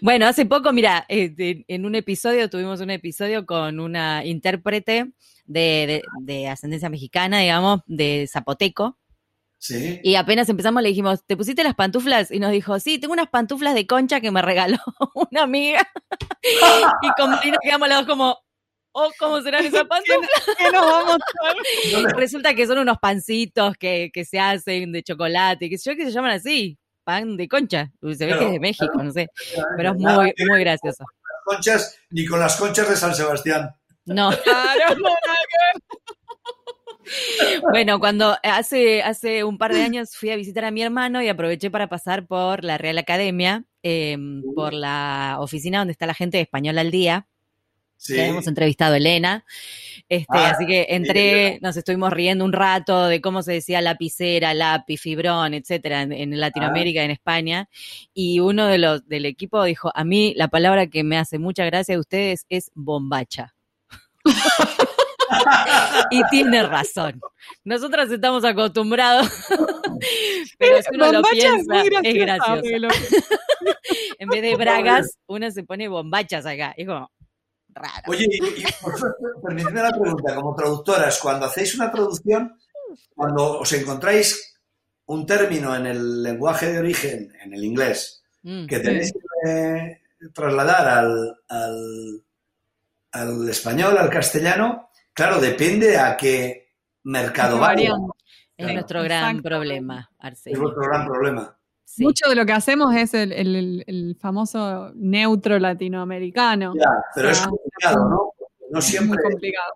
[0.00, 5.12] Bueno, hace poco, mira, eh, en un episodio, tuvimos un episodio con una intérprete
[5.46, 8.98] de, de, ascendencia mexicana, digamos, de zapoteco.
[9.58, 10.00] Sí.
[10.02, 12.30] Y apenas empezamos le dijimos, ¿te pusiste las pantuflas?
[12.30, 14.78] Y nos dijo, sí, tengo unas pantuflas de concha que me regaló
[15.30, 15.86] una amiga.
[17.02, 18.38] y, como, y nos quedamos los como,
[18.92, 20.56] oh, ¿cómo serán esas pantuflas?
[20.56, 25.68] ¿Qué nos vamos a Resulta que son unos pancitos que, que se hacen de chocolate,
[25.68, 26.78] que yo que se llaman así,
[27.10, 27.90] pan de concha.
[28.00, 29.28] Se ve que es de México, no sé.
[29.76, 31.04] Pero es muy, muy gracioso.
[31.44, 33.74] Conchas, ni con las conchas de San Sebastián.
[34.06, 34.30] No.
[37.72, 41.28] Bueno, cuando hace, hace un par de años fui a visitar a mi hermano y
[41.28, 46.36] aproveché para pasar por la Real Academia, em, por la oficina donde está la gente
[46.36, 47.26] de Español al Día.
[48.00, 48.18] Sí.
[48.18, 49.44] hemos entrevistado a Elena.
[50.08, 54.54] Este, ah, así que entré, nos estuvimos riendo un rato de cómo se decía lapicera,
[54.54, 57.68] lápiz, fibrón, etcétera, en, Latinoamérica, en España.
[58.14, 61.66] Y uno de los del equipo dijo: A mí la palabra que me hace mucha
[61.66, 63.54] gracia de ustedes es bombacha.
[66.10, 67.20] y tiene razón.
[67.64, 69.28] Nosotros estamos acostumbrados,
[70.58, 72.62] pero si uno lo piensa, es, gracioso.
[74.18, 76.72] en vez de bragas, uno se pone bombachas acá.
[76.78, 77.10] Es como
[77.74, 78.04] raro.
[78.06, 78.64] Oye, y,
[79.42, 82.56] permíteme la pregunta, como traductoras, cuando hacéis una traducción,
[83.14, 84.58] cuando os encontráis
[85.06, 88.66] un término en el lenguaje de origen, en el inglés, mm.
[88.66, 90.00] que tenéis que
[90.32, 90.88] trasladar
[91.48, 92.24] al
[93.12, 97.92] al español, al castellano, claro, depende a qué mercado vaya.
[98.56, 100.56] Es nuestro gran problema, Arsenio.
[100.56, 101.58] Es nuestro gran problema.
[101.98, 106.74] Mucho de lo que hacemos es el, famoso neutro latinoamericano.
[106.76, 108.32] Ya, pero es complicado, ¿no?
[108.70, 109.16] No siempre.
[109.16, 109.72] Es muy complicado.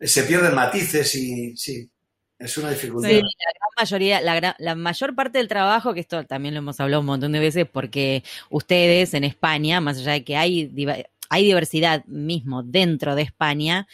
[0.00, 1.90] Se pierden matices y sí.
[2.38, 3.08] Es una dificultad.
[3.08, 6.78] Sí, la gran mayoría, la, la, mayor parte del trabajo, que esto también lo hemos
[6.78, 10.70] hablado un montón de veces, porque ustedes en España, más allá de que hay
[11.30, 13.86] hay diversidad mismo dentro de España,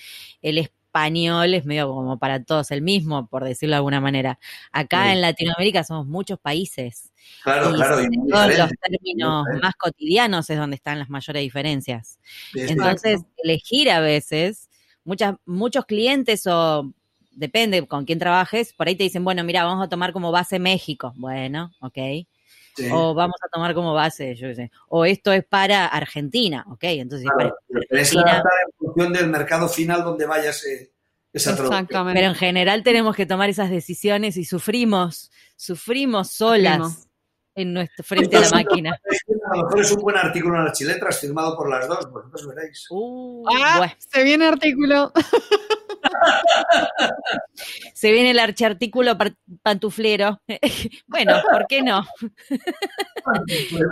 [0.42, 4.38] el, español es medio como para todos el mismo, por decirlo de alguna manera.
[4.70, 7.12] Acá en Latinoamérica somos muchos países.
[7.42, 8.00] Claro, claro.
[8.00, 12.20] Y todos los términos más cotidianos es donde están las mayores diferencias.
[12.54, 14.70] Entonces, elegir a veces,
[15.04, 16.92] muchas, muchos clientes o
[17.32, 20.60] depende con quién trabajes, por ahí te dicen, bueno, mira, vamos a tomar como base
[20.60, 21.12] México.
[21.16, 21.98] Bueno, ok.
[22.92, 24.70] O vamos a tomar como base, yo qué sé.
[24.88, 26.84] O esto es para Argentina, ok.
[26.84, 27.56] Entonces, claro,
[27.90, 30.92] es para en función del mercado final donde vaya ese,
[31.32, 31.86] esa traducción.
[32.12, 37.08] Pero en general tenemos que tomar esas decisiones y sufrimos, sufrimos solas
[37.54, 39.00] en nuestro frente a la máquina.
[39.50, 42.86] A lo mejor es un buen artículo en Archiletras firmado por las dos, vosotros veréis.
[42.90, 45.12] Uh, ah, se viene artículo.
[47.94, 49.16] Se viene el archiartículo
[49.62, 50.40] pantuflero.
[51.06, 52.04] bueno, ¿por qué no?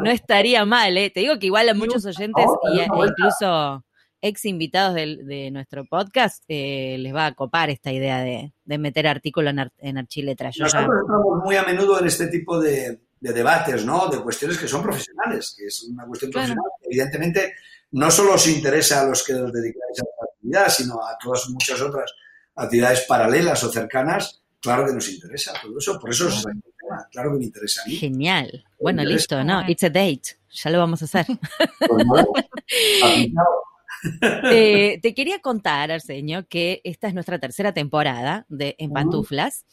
[0.02, 1.10] no estaría mal, ¿eh?
[1.10, 2.44] Te digo que igual a muchos oyentes
[2.76, 3.84] e incluso
[4.22, 9.50] ex invitados de, nuestro podcast eh, les va a copar esta idea de, meter artículo
[9.50, 10.56] en, en Archiletras.
[10.58, 14.08] Nosotros estamos muy a menudo en este tipo de, debates, ¿no?
[14.08, 16.64] De cuestiones que son profesionales, que es una cuestión profesional.
[16.82, 17.54] Evidentemente,
[17.92, 21.48] no solo os interesa a los que os dedicáis a la actividad, sino a todas
[21.50, 22.12] muchas otras
[22.54, 25.98] actividades paralelas o cercanas, claro que nos interesa todo eso.
[25.98, 27.96] Por eso es tema, claro que me interesa a mí.
[27.96, 28.64] Genial.
[28.80, 29.68] Bueno, listo, ¿no?
[29.68, 30.36] It's a date.
[30.50, 31.26] Ya lo vamos a hacer.
[31.78, 32.06] Pues
[34.20, 39.64] te quería contar, Arsenio, que esta es nuestra tercera temporada de En Pantuflas.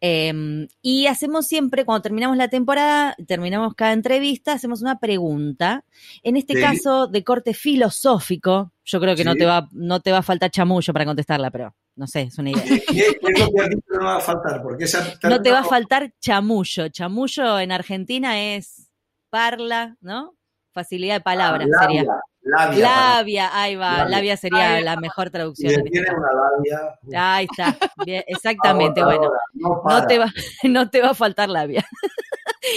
[0.00, 5.84] Em, y hacemos siempre, cuando terminamos la temporada, terminamos cada entrevista, hacemos una pregunta.
[6.22, 8.72] En este caso, de corte filosófico.
[8.84, 11.74] Yo creo que no, te va, no te va a faltar chamullo para contestarla, pero
[11.96, 12.64] no sé, es una idea.
[12.64, 14.62] ¿Qué, es lo que no va a faltar?
[14.62, 14.86] Porque
[15.24, 16.88] no te va a faltar chamullo.
[16.88, 18.88] Chamullo en Argentina es
[19.30, 20.34] parla, ¿no?
[20.72, 22.04] Facilidad de palabra ah, sería.
[22.48, 22.78] Labia.
[22.78, 24.06] Labia, ahí va.
[24.06, 25.70] Labia, sería la mejor traducción.
[25.70, 27.34] Este tiene una labia.
[27.34, 27.76] Ahí está.
[28.26, 29.30] exactamente, bueno.
[29.52, 30.32] no, te va,
[30.64, 31.86] no te va a faltar labia.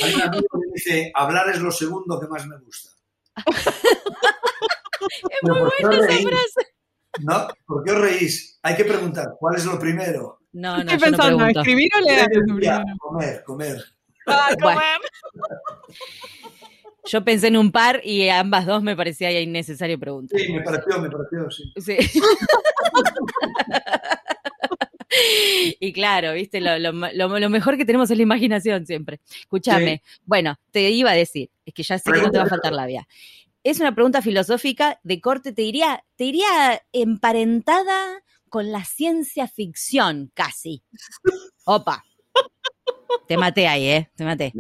[0.04, 2.90] Hay un amigo que dice, hablar es lo segundo que más me gusta.
[3.46, 6.74] es muy buena esa frase.
[7.20, 7.48] ¿No?
[7.66, 8.60] ¿Por qué os reís?
[8.64, 10.40] Hay que preguntar, ¿cuál es lo primero?
[10.52, 12.28] No, no, Estoy pensando, no ¿escribir o leer?
[13.00, 13.82] Comer, comer.
[14.28, 15.00] Ah, comer.
[17.06, 20.40] Yo pensé en un par y ambas dos me parecía innecesario preguntar.
[20.40, 21.74] Sí, me pareció, me pareció, sí.
[21.78, 21.98] Sí.
[25.80, 29.20] y claro, viste, lo, mejor que tenemos es la imaginación siempre.
[29.40, 30.02] Escúchame.
[30.26, 32.74] Bueno, te iba a decir, es que ya sé que no te va a faltar
[32.74, 33.08] la vía.
[33.64, 40.32] Es una pregunta filosófica de corte, te diría, te diría emparentada con la ciencia ficción,
[40.34, 40.84] casi.
[41.66, 42.04] Opa.
[43.28, 44.12] Te maté ahí, ¿eh?
[44.16, 44.54] Te maté.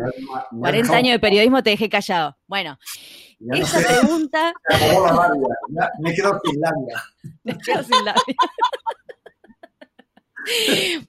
[0.57, 2.37] 40 años de periodismo te dejé callado.
[2.47, 2.77] Bueno,
[3.51, 4.53] esa pregunta.
[5.99, 7.03] Me quedo sin labia.
[7.43, 8.35] Me quedo sin labia.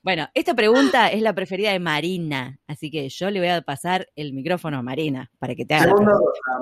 [0.02, 4.08] Bueno, esta pregunta es la preferida de Marina, así que yo le voy a pasar
[4.14, 5.84] el micrófono a Marina para que te haga.
[5.84, 6.12] Segunda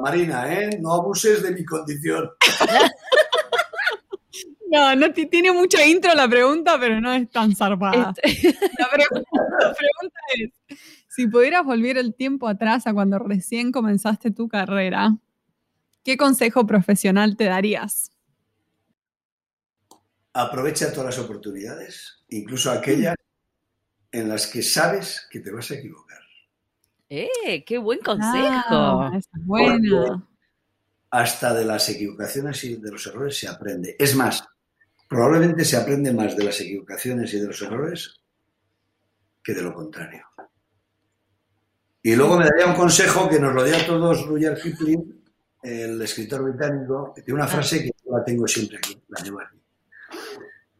[0.03, 0.79] Marina, ¿eh?
[0.81, 2.31] No abuses de mi condición.
[4.71, 8.15] No, no tiene mucha intro la pregunta, pero no es tan zarpada.
[8.23, 8.57] Este.
[8.79, 15.17] La, pregunta, es, si pudieras volver el tiempo atrás a cuando recién comenzaste tu carrera,
[16.05, 18.13] ¿qué consejo profesional te darías?
[20.33, 23.17] Aprovecha todas las oportunidades, incluso aquellas
[24.13, 26.21] en las que sabes que te vas a equivocar.
[27.09, 27.65] ¡Eh!
[27.67, 28.69] ¡Qué buen consejo!
[28.71, 30.29] Ah, es bueno.
[31.11, 33.97] Hasta de las equivocaciones y de los errores se aprende.
[33.99, 34.45] Es más,
[35.11, 38.21] probablemente se aprende más de las equivocaciones y de los errores
[39.43, 40.25] que de lo contrario.
[42.01, 45.25] Y luego me daría un consejo que nos lo dio a todos Rudyard Kipling,
[45.65, 49.41] el escritor británico, que tiene una frase que yo la tengo siempre aquí, la llevo
[49.41, 49.61] aquí,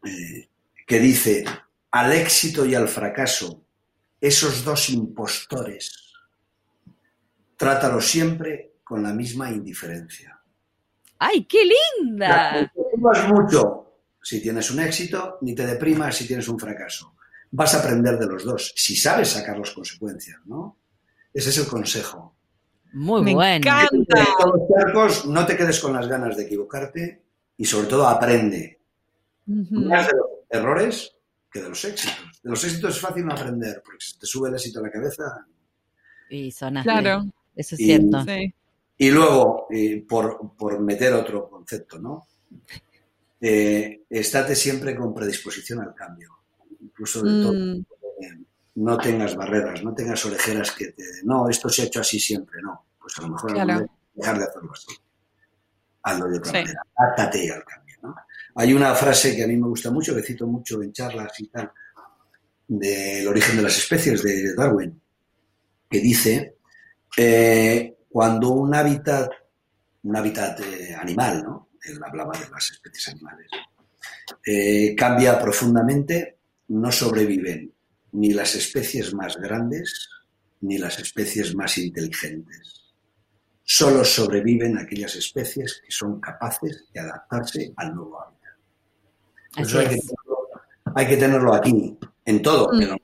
[0.07, 0.49] eh,
[0.87, 1.43] que dice,
[1.91, 3.65] al éxito y al fracaso,
[4.21, 6.13] esos dos impostores,
[7.57, 10.41] trátalos siempre con la misma indiferencia.
[11.19, 12.71] ¡Ay, qué linda!
[13.27, 13.90] Mucho
[14.21, 17.15] si tienes un éxito, ni te deprimas si tienes un fracaso.
[17.51, 20.77] Vas a aprender de los dos, si sabes sacar las consecuencias, ¿no?
[21.33, 22.35] Ese es el consejo.
[22.93, 23.55] Muy Me bueno.
[23.55, 24.27] Encanta.
[25.25, 27.23] no te quedes con las ganas de equivocarte
[27.57, 28.79] y sobre todo aprende.
[29.45, 31.15] Más de los errores
[31.51, 32.41] que de los éxitos.
[32.43, 34.91] De los éxitos es fácil no aprender, porque si te sube el éxito a la
[34.91, 35.45] cabeza.
[36.29, 36.89] Y sonaste.
[36.89, 37.25] Claro.
[37.55, 38.25] Eso es cierto.
[38.97, 39.67] Y luego,
[40.07, 42.27] por, por meter otro concepto, ¿no?
[43.41, 46.29] Eh, estate siempre con predisposición al cambio,
[46.79, 47.53] incluso de todo.
[47.53, 47.85] Mm.
[48.75, 51.03] no tengas barreras, no tengas orejeras que te...
[51.23, 52.85] No, esto se ha hecho así siempre, no.
[52.99, 53.53] Pues a lo mejor
[54.13, 54.95] dejar de hacerlo así.
[56.03, 56.81] Hazlo de otra manera.
[56.95, 58.15] Átate al cambio, ¿no?
[58.55, 61.47] Hay una frase que a mí me gusta mucho, que cito mucho en charlas y
[61.47, 61.71] tal,
[62.67, 65.01] del origen de las especies de Darwin,
[65.89, 66.57] que dice,
[67.17, 69.31] eh, cuando un hábitat,
[70.03, 71.70] un hábitat eh, animal, ¿no?
[71.83, 73.47] Él hablaba de las especies animales,
[74.45, 76.37] eh, cambia profundamente,
[76.69, 77.73] no sobreviven
[78.13, 80.09] ni las especies más grandes
[80.61, 82.93] ni las especies más inteligentes.
[83.63, 88.51] Solo sobreviven aquellas especies que son capaces de adaptarse al nuevo hábitat.
[89.57, 92.81] Eso hay que, tenerlo, aquí, en todo, mm.
[92.81, 92.97] en,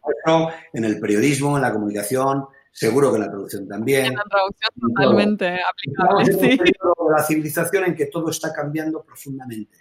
[0.73, 2.45] en el periodismo, en la comunicación,
[2.78, 4.05] seguro que la producción también.
[4.05, 6.71] En la traducción totalmente aplicable.
[7.09, 9.80] La civilización en que todo está cambiando profundamente.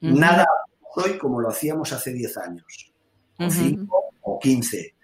[0.00, 0.46] Nada
[0.96, 2.92] hoy como lo hacíamos hace 10 años,
[3.38, 4.94] o 5 o 15.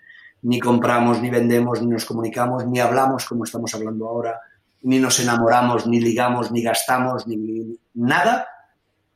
[0.43, 4.39] Ni compramos, ni vendemos, ni nos comunicamos, ni hablamos como estamos hablando ahora,
[4.83, 8.47] ni nos enamoramos, ni ligamos, ni gastamos, ni, nada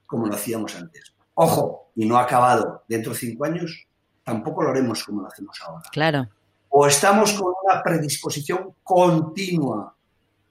[0.07, 1.15] como lo hacíamos antes.
[1.35, 2.85] Ojo, y no ha acabado.
[2.89, 3.87] Dentro de cinco años
[4.23, 5.85] tampoco lo haremos como lo hacemos ahora.
[5.93, 6.29] Claro.
[6.77, 9.95] O estamos con una predisposición continua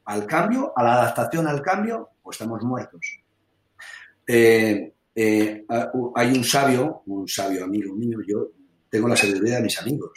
[0.06, 3.20] al cambio, a la adaptación al cambio, o estamos muertos.
[4.26, 5.66] Eh, eh,
[6.16, 8.52] hay un sabio, un sabio amigo mío, yo
[8.90, 10.12] tengo la sabiduría de mis amigos,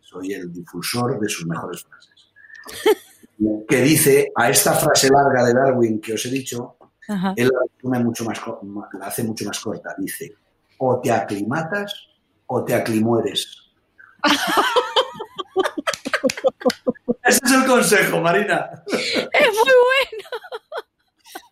[0.00, 2.32] soy el difusor de sus mejores frases,
[3.68, 6.76] que dice a esta frase larga de Darwin que os he dicho,
[7.34, 7.50] él
[7.82, 8.40] la, mucho más,
[8.92, 10.32] la hace mucho más corta, dice,
[10.78, 11.92] o te aclimatas
[12.46, 13.72] o te aclimueres.
[17.24, 18.70] Ese es el consejo, Marina.
[18.86, 20.28] Es muy bueno.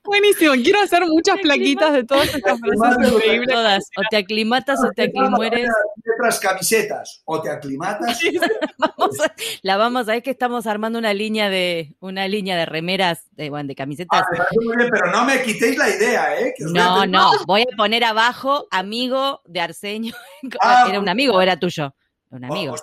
[0.09, 3.49] Buenísimo, quiero hacer muchas plaquitas de todas estas frases increíbles.
[3.55, 5.69] Todas, o te aclimatas o te aclimueres.
[6.15, 8.19] Otras camisetas, o te aclimatas.
[9.63, 13.51] la vamos a ver que estamos armando una línea de una línea de remeras, de,
[13.51, 14.23] bueno, de camisetas.
[14.23, 16.55] Ah, muy bien, pero no me quitéis la idea, ¿eh?
[16.59, 20.15] no, no, voy a poner abajo amigo de Arsenio.
[20.61, 21.95] Ah, ¿Era un amigo o era tuyo?
[22.31, 22.75] Un oh, amigo.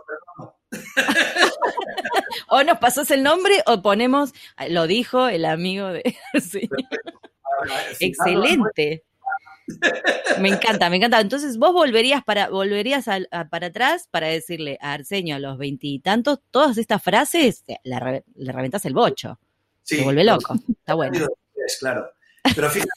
[2.50, 4.34] o nos pasas el nombre o ponemos,
[4.70, 6.16] lo dijo el amigo de...
[8.00, 9.04] Excelente.
[10.40, 11.20] Me encanta, me encanta.
[11.20, 13.06] Entonces vos volverías para volverías
[13.50, 18.94] para atrás para decirle a Arsenio a los veintitantos todas estas frases, le, reventas el
[18.94, 19.40] bocho.
[19.82, 20.56] Se vuelve loco.
[20.70, 21.28] Está bueno.
[21.80, 22.12] Claro.
[22.54, 22.92] Pero fíjate,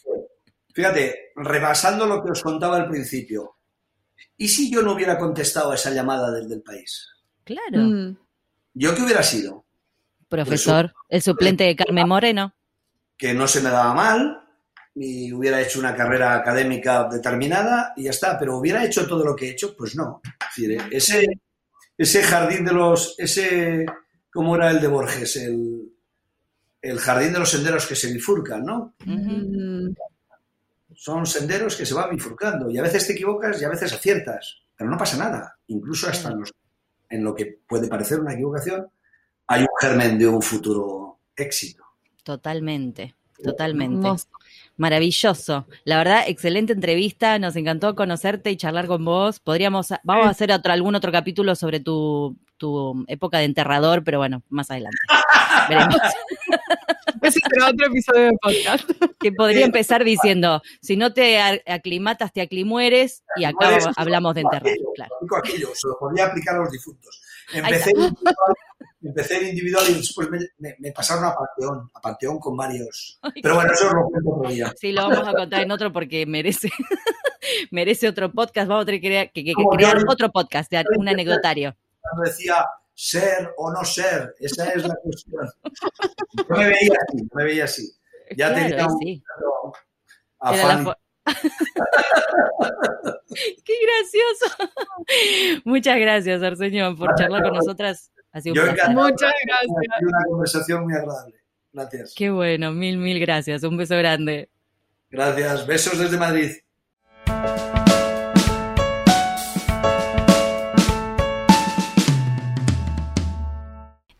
[0.74, 3.56] fíjate, rebasando lo que os contaba al principio,
[4.36, 7.08] ¿y si yo no hubiera contestado a esa llamada del, del país?
[7.48, 7.82] Claro.
[7.82, 8.18] Mm.
[8.74, 9.64] ¿Yo qué hubiera sido?
[10.28, 12.54] Profesor, el suplente de Carmen Moreno.
[13.16, 14.42] Que no se me daba mal,
[14.94, 19.34] ni hubiera hecho una carrera académica determinada y ya está, pero hubiera hecho todo lo
[19.34, 20.20] que he hecho, pues no.
[20.90, 21.26] ese,
[21.96, 23.86] ese jardín de los, ese,
[24.30, 25.36] ¿cómo era el de Borges?
[25.36, 25.90] El,
[26.82, 28.94] el jardín de los senderos que se bifurcan, ¿no?
[30.94, 34.64] Son senderos que se van bifurcando y a veces te equivocas y a veces aciertas,
[34.76, 36.52] pero no pasa nada, incluso hasta en los
[37.08, 38.90] en lo que puede parecer una equivocación,
[39.46, 41.84] hay un germen de un futuro éxito.
[42.22, 44.08] Totalmente, totalmente.
[44.76, 45.66] Maravilloso.
[45.84, 47.38] La verdad, excelente entrevista.
[47.40, 49.40] Nos encantó conocerte y charlar con vos.
[49.40, 54.18] Podríamos, vamos a hacer otro, algún otro capítulo sobre tu, tu época de enterrador, pero
[54.18, 54.98] bueno, más adelante.
[55.68, 55.96] Veremos.
[57.22, 58.90] Ese será otro episodio de podcast.
[59.18, 64.72] Que podría empezar diciendo, si no te aclimatas, te aclimueres, y acá hablamos de enterrar.
[64.94, 65.14] Claro.
[65.36, 67.20] Aquello, se lo podría aplicar a los difuntos.
[67.52, 67.92] Empecé
[69.02, 70.28] empecé individual y después
[70.58, 73.18] me, pasaron a Panteón, a Panteón con varios.
[73.42, 74.74] Pero bueno, eso es lo cuento otro día.
[74.76, 76.70] Sí, lo vamos a contar en otro porque merece,
[77.70, 78.68] merece otro podcast.
[78.68, 81.76] Vamos a tener que, crear otro podcast, un anecdotario.
[82.24, 85.48] Decía, ser o no ser, esa es la cuestión.
[86.48, 87.92] Yo me veía así, me veía así.
[88.36, 89.22] Ya tenía un sí.
[93.64, 94.46] Qué gracioso.
[95.64, 98.10] Muchas gracias, Arsenio, por charlar con nosotras.
[98.38, 98.94] Ha sido un placer.
[98.94, 100.02] Muchas gracias.
[100.02, 101.34] Una conversación muy agradable.
[101.72, 102.14] Gracias.
[102.16, 103.62] Qué bueno, mil, mil gracias.
[103.64, 104.48] Un beso grande.
[105.10, 105.66] Gracias.
[105.66, 106.50] Besos desde Madrid.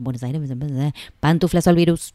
[0.00, 0.40] Buenos Aires,
[1.20, 2.12] pantuflas al virus.